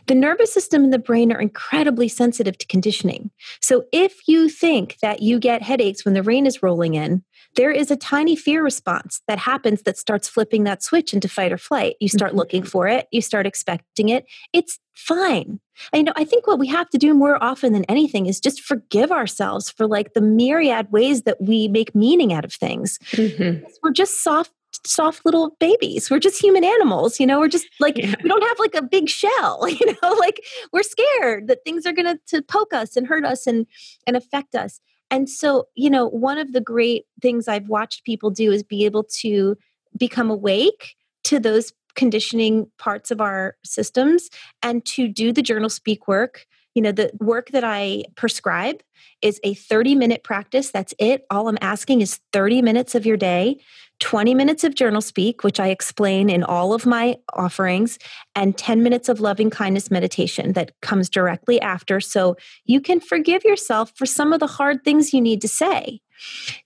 [0.08, 3.32] The nervous system and the brain are incredibly sensitive to conditioning.
[3.62, 7.24] So if you think that you get headaches when the rain is rolling in,
[7.56, 11.52] there is a tiny fear response that happens that starts flipping that switch into fight
[11.52, 11.96] or flight.
[12.00, 12.40] You start mm-hmm.
[12.40, 14.26] looking for it, you start expecting it.
[14.54, 15.60] It's fine.
[15.94, 18.62] You know, I think what we have to do more often than anything is just
[18.62, 23.00] forgive ourselves for like the myriad ways that we make meaning out of things.
[23.12, 23.66] Mm-hmm.
[23.82, 24.52] We're just soft
[24.86, 26.10] soft little babies.
[26.10, 27.40] We're just human animals, you know.
[27.40, 28.16] We're just like yeah.
[28.24, 30.14] we don't have like a big shell, you know.
[30.14, 33.66] Like we're scared that things are going to to poke us and hurt us and
[34.08, 34.80] and affect us.
[35.12, 38.86] And so, you know, one of the great things I've watched people do is be
[38.86, 39.58] able to
[39.98, 44.30] become awake to those conditioning parts of our systems
[44.62, 46.46] and to do the journal speak work.
[46.76, 48.82] You know, the work that I prescribe
[49.22, 50.72] is a 30 minute practice.
[50.72, 51.26] That's it.
[51.30, 53.60] All I'm asking is 30 minutes of your day
[54.00, 58.00] 20 minutes of journal speak, which I explain in all of my offerings,
[58.36, 62.00] and 10 minutes of loving kindness meditation that comes directly after.
[62.00, 66.02] So you can forgive yourself for some of the hard things you need to say.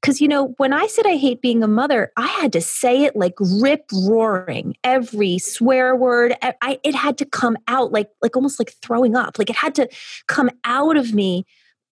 [0.01, 3.03] Because, you know, when I said I hate being a mother, I had to say
[3.03, 6.35] it like rip roaring, every swear word.
[6.41, 9.37] I, it had to come out like, like almost like throwing up.
[9.37, 9.87] Like it had to
[10.27, 11.45] come out of me.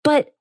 [0.04, 0.34] But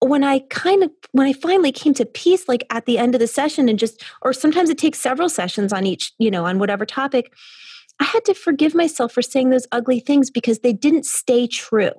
[0.00, 3.20] when I kind of when I finally came to peace, like at the end of
[3.20, 6.58] the session, and just or sometimes it takes several sessions on each, you know, on
[6.58, 7.32] whatever topic,
[8.00, 11.92] I had to forgive myself for saying those ugly things because they didn't stay true.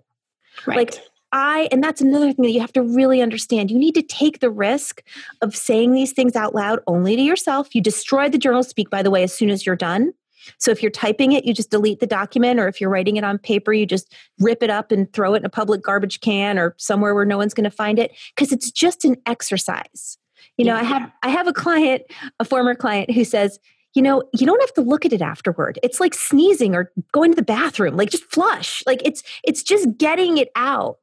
[0.65, 0.77] Right.
[0.77, 0.93] Like
[1.31, 3.69] I, and that's another thing that you have to really understand.
[3.69, 5.03] You need to take the risk
[5.41, 7.75] of saying these things out loud only to yourself.
[7.75, 10.13] You destroy the journal speak, by the way, as soon as you're done.
[10.57, 13.23] So if you're typing it, you just delete the document, or if you're writing it
[13.23, 16.57] on paper, you just rip it up and throw it in a public garbage can
[16.57, 20.17] or somewhere where no one's going to find it because it's just an exercise.
[20.57, 20.81] You know, yeah.
[20.81, 22.03] I have I have a client,
[22.39, 23.59] a former client who says,
[23.93, 25.79] you know, you don't have to look at it afterward.
[25.81, 28.83] It's like sneezing or going to the bathroom, like just flush.
[28.85, 30.97] Like it's it's just getting it out.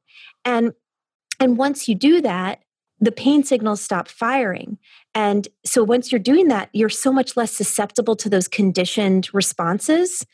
[0.45, 0.73] And
[1.39, 2.59] and once you do that,
[2.99, 4.77] the pain signals stop firing.
[5.13, 10.25] And so once you're doing that, you're so much less susceptible to those conditioned responses.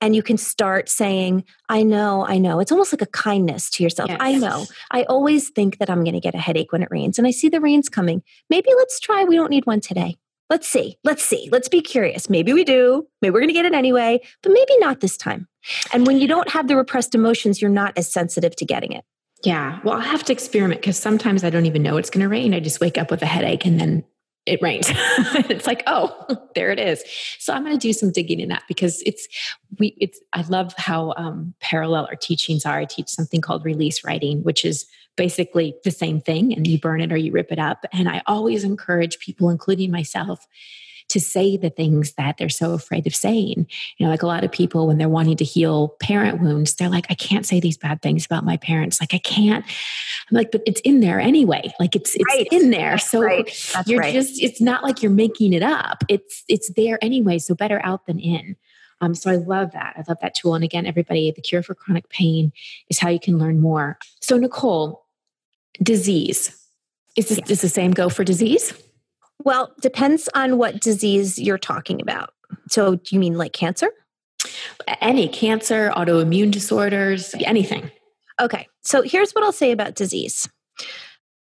[0.00, 2.60] And you can start saying, I know, I know.
[2.60, 4.10] It's almost like a kindness to yourself.
[4.10, 4.18] Yes.
[4.20, 4.66] I know.
[4.90, 7.30] I always think that I'm going to get a headache when it rains, and I
[7.30, 8.22] see the rain's coming.
[8.50, 10.16] Maybe let's try, we don't need one today.
[10.50, 12.30] let's see, let's see, let's be curious.
[12.30, 15.48] Maybe we do, maybe we're going to get it anyway, but maybe not this time.
[15.92, 19.04] And when you don't have the repressed emotions, you're not as sensitive to getting it.
[19.46, 19.78] Yeah.
[19.84, 22.52] Well, I'll have to experiment because sometimes I don't even know it's going to rain.
[22.52, 24.02] I just wake up with a headache and then
[24.44, 24.88] it rains.
[24.90, 26.26] it's like, oh,
[26.56, 27.04] there it is.
[27.38, 29.28] So I'm going to do some digging in that because it's
[29.78, 29.96] we.
[30.00, 32.76] It's I love how um, parallel our teachings are.
[32.76, 34.84] I teach something called release writing, which is
[35.16, 37.84] basically the same thing, and you burn it or you rip it up.
[37.92, 40.44] And I always encourage people, including myself,
[41.08, 43.66] to say the things that they're so afraid of saying.
[43.96, 46.88] You know, like a lot of people when they're wanting to heal parent wounds, they're
[46.88, 49.00] like, I can't say these bad things about my parents.
[49.00, 49.64] Like I can't.
[49.64, 51.72] I'm like, but it's in there anyway.
[51.78, 52.48] Like it's it's right.
[52.50, 52.92] in there.
[52.92, 53.86] That's so right.
[53.86, 54.12] you're right.
[54.12, 56.04] just it's not like you're making it up.
[56.08, 57.38] It's it's there anyway.
[57.38, 58.56] So better out than in.
[59.00, 59.94] Um, so I love that.
[59.96, 60.54] I love that tool.
[60.54, 62.52] And again, everybody, the cure for chronic pain
[62.88, 63.98] is how you can learn more.
[64.20, 65.04] So Nicole,
[65.82, 66.56] disease.
[67.14, 68.72] Is this, does the same go for disease?
[69.46, 72.30] Well, depends on what disease you're talking about.
[72.68, 73.88] So, do you mean like cancer?
[75.00, 77.92] Any cancer, autoimmune disorders, anything.
[78.40, 78.66] Okay.
[78.82, 80.48] So, here's what I'll say about disease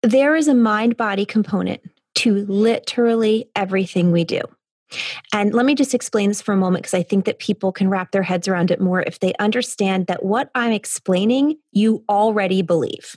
[0.01, 1.79] there is a mind body component
[2.15, 4.41] to literally everything we do.
[5.33, 7.89] And let me just explain this for a moment because I think that people can
[7.89, 12.63] wrap their heads around it more if they understand that what I'm explaining, you already
[12.63, 13.15] believe.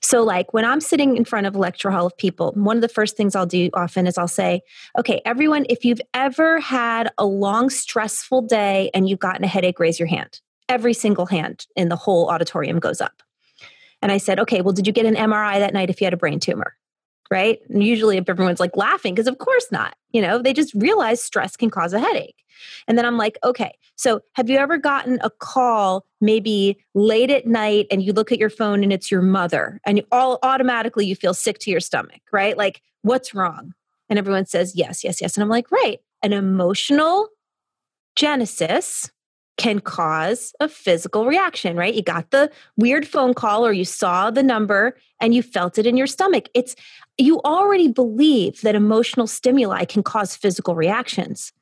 [0.00, 2.82] So, like when I'm sitting in front of a lecture hall of people, one of
[2.82, 4.62] the first things I'll do often is I'll say,
[4.98, 9.78] okay, everyone, if you've ever had a long, stressful day and you've gotten a headache,
[9.78, 10.40] raise your hand.
[10.68, 13.22] Every single hand in the whole auditorium goes up.
[14.02, 16.14] And I said, okay, well, did you get an MRI that night if you had
[16.14, 16.76] a brain tumor?
[17.30, 17.60] Right.
[17.70, 21.56] And usually, everyone's like laughing, because of course not, you know, they just realize stress
[21.56, 22.43] can cause a headache.
[22.86, 27.46] And then I'm like, okay, so have you ever gotten a call maybe late at
[27.46, 31.06] night and you look at your phone and it's your mother and you all automatically
[31.06, 32.56] you feel sick to your stomach, right?
[32.56, 33.72] Like, what's wrong?
[34.08, 35.36] And everyone says, yes, yes, yes.
[35.36, 36.00] And I'm like, right.
[36.22, 37.28] An emotional
[38.16, 39.10] genesis
[39.56, 41.94] can cause a physical reaction, right?
[41.94, 45.86] You got the weird phone call or you saw the number and you felt it
[45.86, 46.48] in your stomach.
[46.54, 46.74] It's
[47.18, 51.52] you already believe that emotional stimuli can cause physical reactions.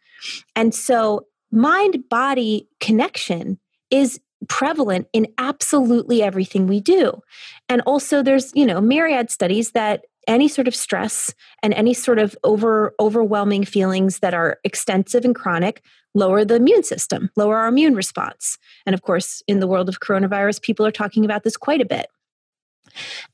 [0.56, 3.58] And so mind body connection
[3.90, 7.20] is prevalent in absolutely everything we do.
[7.68, 12.18] And also there's, you know, myriad studies that any sort of stress and any sort
[12.18, 15.82] of over overwhelming feelings that are extensive and chronic
[16.14, 18.58] lower the immune system, lower our immune response.
[18.86, 21.86] And of course, in the world of coronavirus, people are talking about this quite a
[21.86, 22.06] bit.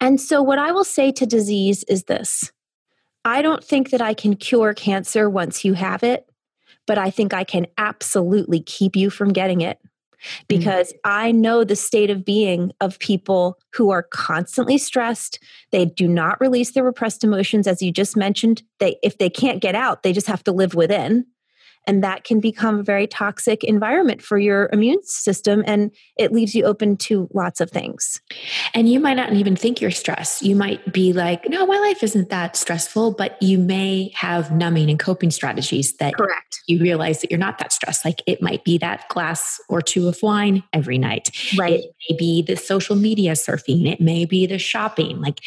[0.00, 2.52] And so what I will say to disease is this.
[3.24, 6.27] I don't think that I can cure cancer once you have it
[6.88, 9.78] but I think I can absolutely keep you from getting it
[10.48, 10.98] because mm-hmm.
[11.04, 15.38] I know the state of being of people who are constantly stressed.
[15.70, 18.62] They do not release their repressed emotions, as you just mentioned.
[18.80, 21.26] They, if they can't get out, they just have to live within
[21.88, 26.54] and that can become a very toxic environment for your immune system and it leaves
[26.54, 28.20] you open to lots of things.
[28.74, 30.42] And you might not even think you're stressed.
[30.42, 34.90] You might be like no my life isn't that stressful but you may have numbing
[34.90, 36.60] and coping strategies that correct.
[36.66, 38.04] you realize that you're not that stressed.
[38.04, 41.30] Like it might be that glass or two of wine every night.
[41.56, 41.80] Right.
[41.80, 43.90] It may be the social media surfing.
[43.90, 45.20] It may be the shopping.
[45.22, 45.40] Like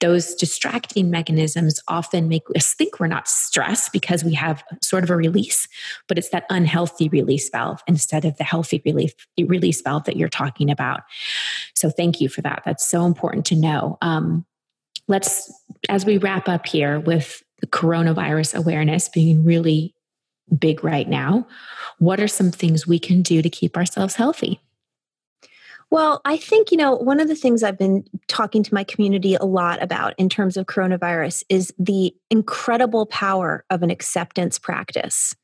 [0.00, 5.10] those distracting mechanisms often make us think we're not stressed because we have sort of
[5.10, 5.66] a release
[6.08, 10.28] but it's that unhealthy release valve instead of the healthy relief, release valve that you're
[10.28, 11.00] talking about.
[11.74, 12.62] So thank you for that.
[12.64, 13.98] That's so important to know.
[14.02, 14.44] Um,
[15.08, 15.52] let's,
[15.88, 19.94] as we wrap up here with the coronavirus awareness being really
[20.58, 21.46] big right now,
[21.98, 24.60] what are some things we can do to keep ourselves healthy?
[25.90, 29.34] Well, I think, you know, one of the things I've been talking to my community
[29.34, 35.34] a lot about in terms of coronavirus is the incredible power of an acceptance practice.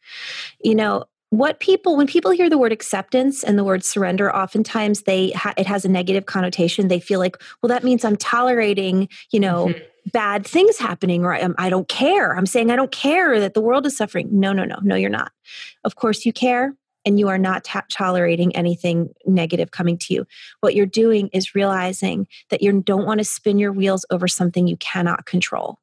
[0.62, 5.04] You know, what people when people hear the word acceptance and the word surrender oftentimes
[5.04, 9.08] they ha- it has a negative connotation they feel like well that means i'm tolerating
[9.30, 9.80] you know mm-hmm.
[10.12, 13.62] bad things happening or I'm, i don't care i'm saying i don't care that the
[13.62, 15.32] world is suffering no no no no you're not
[15.84, 20.26] of course you care and you are not tolerating anything negative coming to you.
[20.60, 24.66] What you're doing is realizing that you don't want to spin your wheels over something
[24.66, 25.78] you cannot control.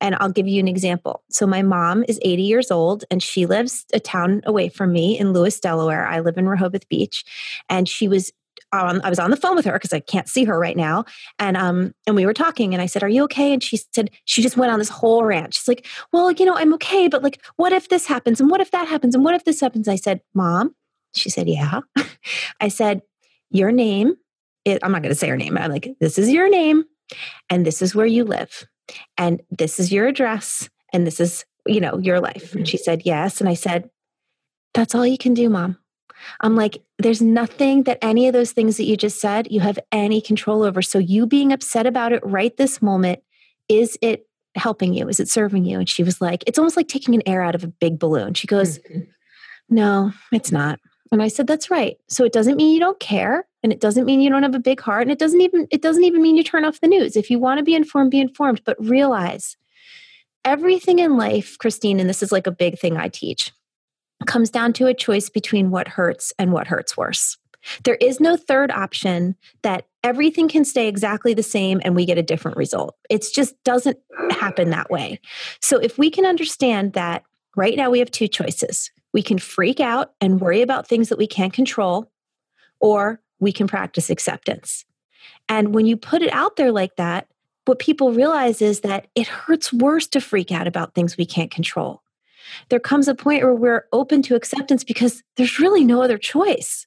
[0.00, 1.22] And I'll give you an example.
[1.30, 5.18] So, my mom is 80 years old and she lives a town away from me
[5.18, 6.06] in Lewes, Delaware.
[6.06, 7.24] I live in Rehoboth Beach.
[7.68, 8.32] And she was
[8.80, 11.04] um, I was on the phone with her because I can't see her right now,
[11.38, 14.10] and um, and we were talking, and I said, "Are you okay?" And she said
[14.24, 15.54] she just went on this whole rant.
[15.54, 18.60] She's like, "Well, you know, I'm okay, but like, what if this happens, and what
[18.60, 20.74] if that happens, and what if this happens?" I said, "Mom,"
[21.14, 21.80] she said, "Yeah."
[22.60, 23.02] I said,
[23.50, 24.16] "Your name."
[24.64, 25.58] It, I'm not going to say her name.
[25.58, 26.84] I'm like, "This is your name,
[27.50, 28.66] and this is where you live,
[29.18, 32.54] and this is your address, and this is you know, your life?
[32.54, 33.40] And she said, Yes.
[33.40, 33.90] And I said,
[34.72, 35.78] That's all you can do, mom.
[36.40, 39.78] I'm like, there's nothing that any of those things that you just said you have
[39.92, 40.82] any control over.
[40.82, 43.20] So, you being upset about it right this moment,
[43.68, 44.26] is it
[44.56, 45.08] helping you?
[45.08, 45.78] Is it serving you?
[45.78, 48.34] And she was like, It's almost like taking an air out of a big balloon.
[48.34, 49.00] She goes, mm-hmm.
[49.70, 50.78] No, it's not.
[51.10, 51.96] And I said, That's right.
[52.08, 53.46] So, it doesn't mean you don't care.
[53.62, 55.02] And it doesn't mean you don't have a big heart.
[55.02, 57.16] And it doesn't even, it doesn't even mean you turn off the news.
[57.16, 59.56] If you want to be informed, be informed, but realize
[60.44, 63.52] everything in life, Christine, and this is like a big thing I teach,
[64.26, 67.36] comes down to a choice between what hurts and what hurts worse.
[67.84, 72.18] There is no third option that everything can stay exactly the same and we get
[72.18, 72.94] a different result.
[73.08, 73.98] It just doesn't
[74.30, 75.18] happen that way.
[75.60, 77.22] So if we can understand that
[77.56, 81.18] right now we have two choices we can freak out and worry about things that
[81.18, 82.10] we can't control,
[82.80, 84.84] or we can practice acceptance.
[85.48, 87.28] And when you put it out there like that,
[87.64, 91.50] what people realize is that it hurts worse to freak out about things we can't
[91.50, 92.02] control.
[92.68, 96.86] There comes a point where we're open to acceptance because there's really no other choice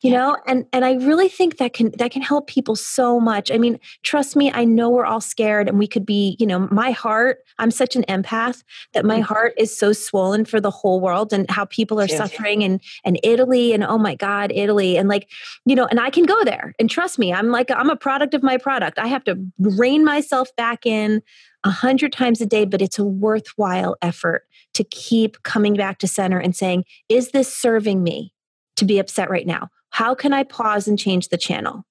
[0.00, 0.18] you yeah.
[0.18, 3.58] know and and i really think that can that can help people so much i
[3.58, 6.90] mean trust me i know we're all scared and we could be you know my
[6.90, 9.22] heart i'm such an empath that my mm-hmm.
[9.22, 12.16] heart is so swollen for the whole world and how people are yeah.
[12.16, 15.28] suffering and and italy and oh my god italy and like
[15.64, 18.34] you know and i can go there and trust me i'm like i'm a product
[18.34, 21.22] of my product i have to rein myself back in
[21.64, 24.45] a hundred times a day but it's a worthwhile effort
[24.76, 28.32] to keep coming back to center and saying is this serving me
[28.76, 29.68] to be upset right now?
[29.90, 31.84] How can I pause and change the channel?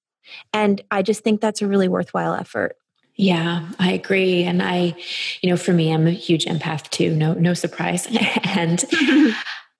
[0.52, 2.76] And I just think that's a really worthwhile effort.
[3.16, 4.44] Yeah, I agree.
[4.44, 4.94] And I,
[5.40, 7.14] you know, for me, I'm a huge empath too.
[7.14, 8.06] No, no surprise.
[8.44, 8.84] and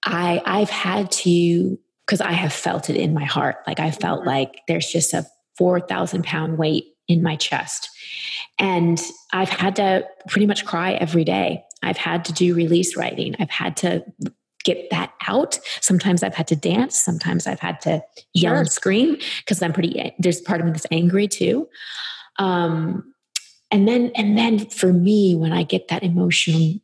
[0.03, 3.57] I, I've had to, because I have felt it in my heart.
[3.67, 4.29] Like I felt mm-hmm.
[4.29, 5.27] like there's just a
[5.59, 7.91] 4,000 pound weight in my chest.
[8.59, 9.01] And
[9.33, 11.63] I've had to pretty much cry every day.
[11.83, 13.37] I've had to do release writing.
[13.39, 14.05] I've had to
[14.65, 15.59] get that out.
[15.81, 16.97] Sometimes I've had to dance.
[16.97, 18.03] Sometimes I've had to
[18.35, 18.61] yell sure.
[18.61, 21.69] and scream because I'm pretty, there's part of me that's angry too.
[22.39, 23.15] Um,
[23.71, 26.75] and then, and then for me, when I get that emotional,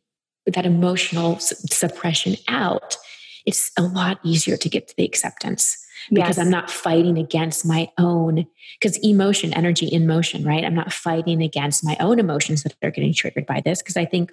[0.45, 2.97] that emotional suppression out,
[3.45, 5.77] it's a lot easier to get to the acceptance
[6.09, 6.45] because yes.
[6.45, 8.45] I'm not fighting against my own
[8.79, 10.65] because emotion, energy in motion, right?
[10.65, 14.05] I'm not fighting against my own emotions that are getting triggered by this because I
[14.05, 14.31] think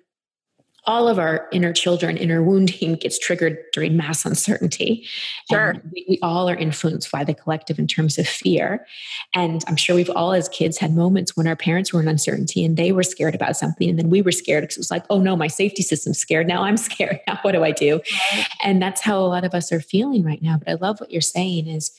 [0.90, 5.06] all of our inner children, inner wounding gets triggered during mass uncertainty.
[5.48, 5.76] Sure.
[5.92, 8.84] We, we, all are influenced by the collective in terms of fear.
[9.32, 12.64] And I'm sure we've all, as kids, had moments when our parents were in uncertainty
[12.64, 13.88] and they were scared about something.
[13.88, 16.48] And then we were scared because it was like, oh no, my safety system's scared.
[16.48, 17.20] Now I'm scared.
[17.28, 18.00] Now what do I do?
[18.64, 20.58] And that's how a lot of us are feeling right now.
[20.58, 21.92] But I love what you're saying is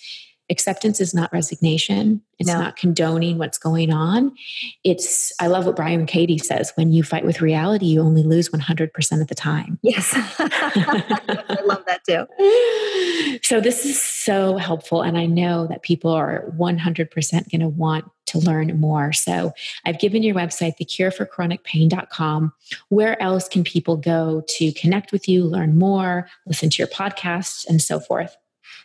[0.51, 2.21] acceptance is not resignation.
[2.37, 2.59] It's no.
[2.59, 4.35] not condoning what's going on.
[4.83, 8.49] It's i love what byron katie says when you fight with reality you only lose
[8.49, 9.79] 100% of the time.
[9.81, 10.11] Yes.
[10.39, 13.39] I love that too.
[13.43, 18.05] So this is so helpful and i know that people are 100% going to want
[18.27, 19.13] to learn more.
[19.13, 19.53] So
[19.85, 22.53] i've given your website thecureforchronicpain.com
[22.89, 27.65] where else can people go to connect with you learn more listen to your podcasts
[27.67, 28.35] and so forth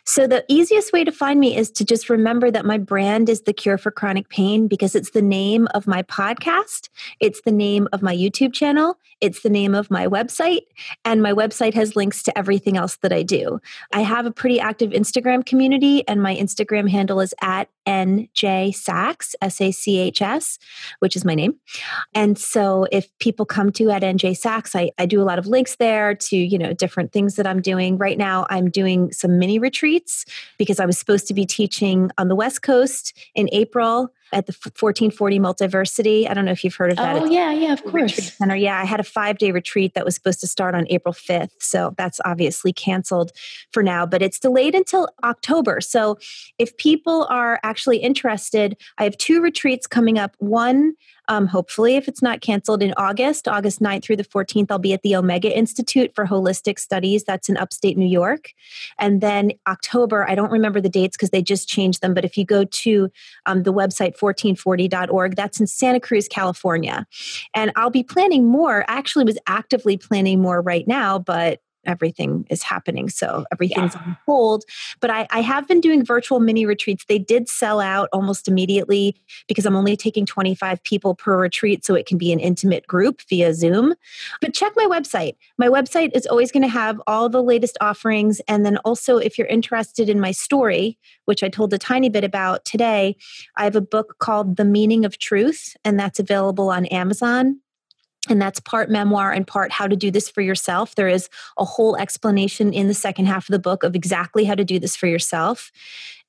[0.09, 3.41] so, the easiest way to find me is to just remember that my brand is
[3.41, 6.87] The Cure for Chronic Pain because it's the name of my podcast,
[7.19, 10.61] it's the name of my YouTube channel, it's the name of my website,
[11.03, 13.59] and my website has links to everything else that I do.
[13.91, 19.35] I have a pretty active Instagram community, and my Instagram handle is at NJ Sachs,
[19.41, 20.59] S A C H S,
[20.99, 21.55] which is my name.
[22.13, 25.47] And so, if people come to at NJ Sachs, I, I do a lot of
[25.47, 27.97] links there to, you know, different things that I'm doing.
[27.97, 30.25] Right now, I'm doing some mini retreats retreats
[30.57, 34.53] because I was supposed to be teaching on the West Coast in April at the
[34.53, 36.29] 1440 Multiversity.
[36.29, 37.15] I don't know if you've heard of that.
[37.17, 38.33] Oh, yeah, yeah, of course.
[38.33, 38.55] Center.
[38.55, 41.51] Yeah, I had a five day retreat that was supposed to start on April 5th.
[41.59, 43.31] So that's obviously canceled
[43.71, 45.81] for now, but it's delayed until October.
[45.81, 46.17] So
[46.57, 50.35] if people are actually interested, I have two retreats coming up.
[50.39, 50.93] One
[51.27, 54.93] um, hopefully, if it's not canceled in August, August 9th through the 14th, I'll be
[54.93, 57.23] at the Omega Institute for Holistic Studies.
[57.23, 58.53] That's in upstate New York.
[58.99, 62.37] And then October, I don't remember the dates because they just changed them, but if
[62.37, 63.11] you go to
[63.45, 67.05] um, the website 1440.org, that's in Santa Cruz, California.
[67.53, 68.89] And I'll be planning more.
[68.89, 73.09] I actually was actively planning more right now, but everything is happening.
[73.09, 74.01] So everything's yeah.
[74.01, 74.65] on hold.
[74.99, 77.05] But I, I have been doing virtual mini retreats.
[77.07, 79.15] They did sell out almost immediately
[79.47, 81.85] because I'm only taking 25 people per retreat.
[81.85, 83.95] So it can be an intimate group via Zoom.
[84.41, 85.35] But check my website.
[85.57, 88.41] My website is always going to have all the latest offerings.
[88.47, 92.23] And then also, if you're interested in my story, which I told a tiny bit
[92.23, 93.15] about today,
[93.55, 97.61] I have a book called The Meaning of Truth, and that's available on Amazon
[98.29, 100.95] and that's part memoir and part how to do this for yourself.
[100.95, 104.55] There is a whole explanation in the second half of the book of exactly how
[104.55, 105.71] to do this for yourself.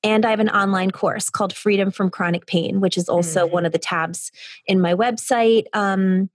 [0.03, 3.53] And I have an online course called Freedom from Chronic Pain, which is also mm-hmm.
[3.53, 4.31] one of the tabs
[4.65, 5.65] in my website.
[5.73, 6.29] Um,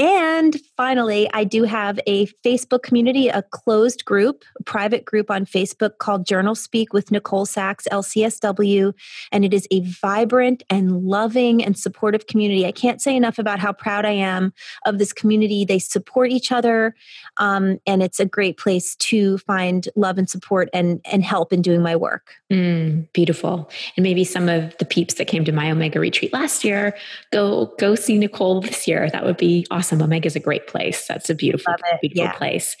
[0.00, 5.44] and finally, I do have a Facebook community, a closed group, a private group on
[5.44, 8.94] Facebook called Journal Speak with Nicole Sachs, LCSW.
[9.30, 12.64] And it is a vibrant and loving and supportive community.
[12.64, 14.54] I can't say enough about how proud I am
[14.86, 15.66] of this community.
[15.66, 16.94] They support each other,
[17.36, 21.60] um, and it's a great place to find love and support and, and help in
[21.60, 22.36] doing my work.
[22.50, 23.70] Mm, beautiful.
[23.96, 26.96] And maybe some of the peeps that came to my Omega retreat last year,
[27.32, 29.08] go go see Nicole this year.
[29.10, 30.02] That would be awesome.
[30.02, 31.06] Omega is a great place.
[31.06, 32.32] That's a beautiful, beautiful yeah.
[32.32, 32.76] place.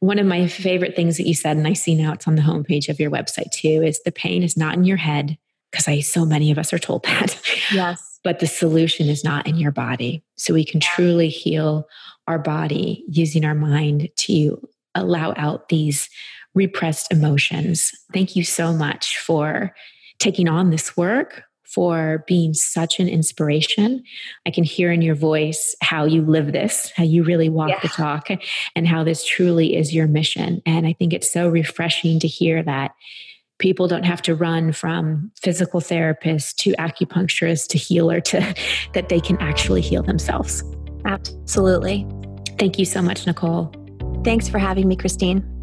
[0.00, 2.42] One of my favorite things that you said, and I see now it's on the
[2.42, 5.38] homepage of your website too, is the pain is not in your head
[5.70, 7.40] because I so many of us are told that.
[7.72, 8.18] Yes.
[8.24, 10.24] but the solution is not in your body.
[10.36, 11.86] So we can truly heal
[12.26, 16.08] our body using our mind to allow out these
[16.56, 17.92] repressed emotions.
[18.12, 19.72] Thank you so much for
[20.18, 24.02] taking on this work, for being such an inspiration.
[24.46, 27.80] I can hear in your voice how you live this, how you really walk yeah.
[27.82, 28.28] the talk,
[28.74, 30.62] and how this truly is your mission.
[30.64, 32.94] And I think it's so refreshing to hear that
[33.58, 38.54] people don't have to run from physical therapist to acupuncturist to healer to
[38.94, 40.64] that they can actually heal themselves.
[41.04, 42.06] Absolutely.
[42.58, 43.72] Thank you so much, Nicole.
[44.24, 45.55] Thanks for having me, Christine.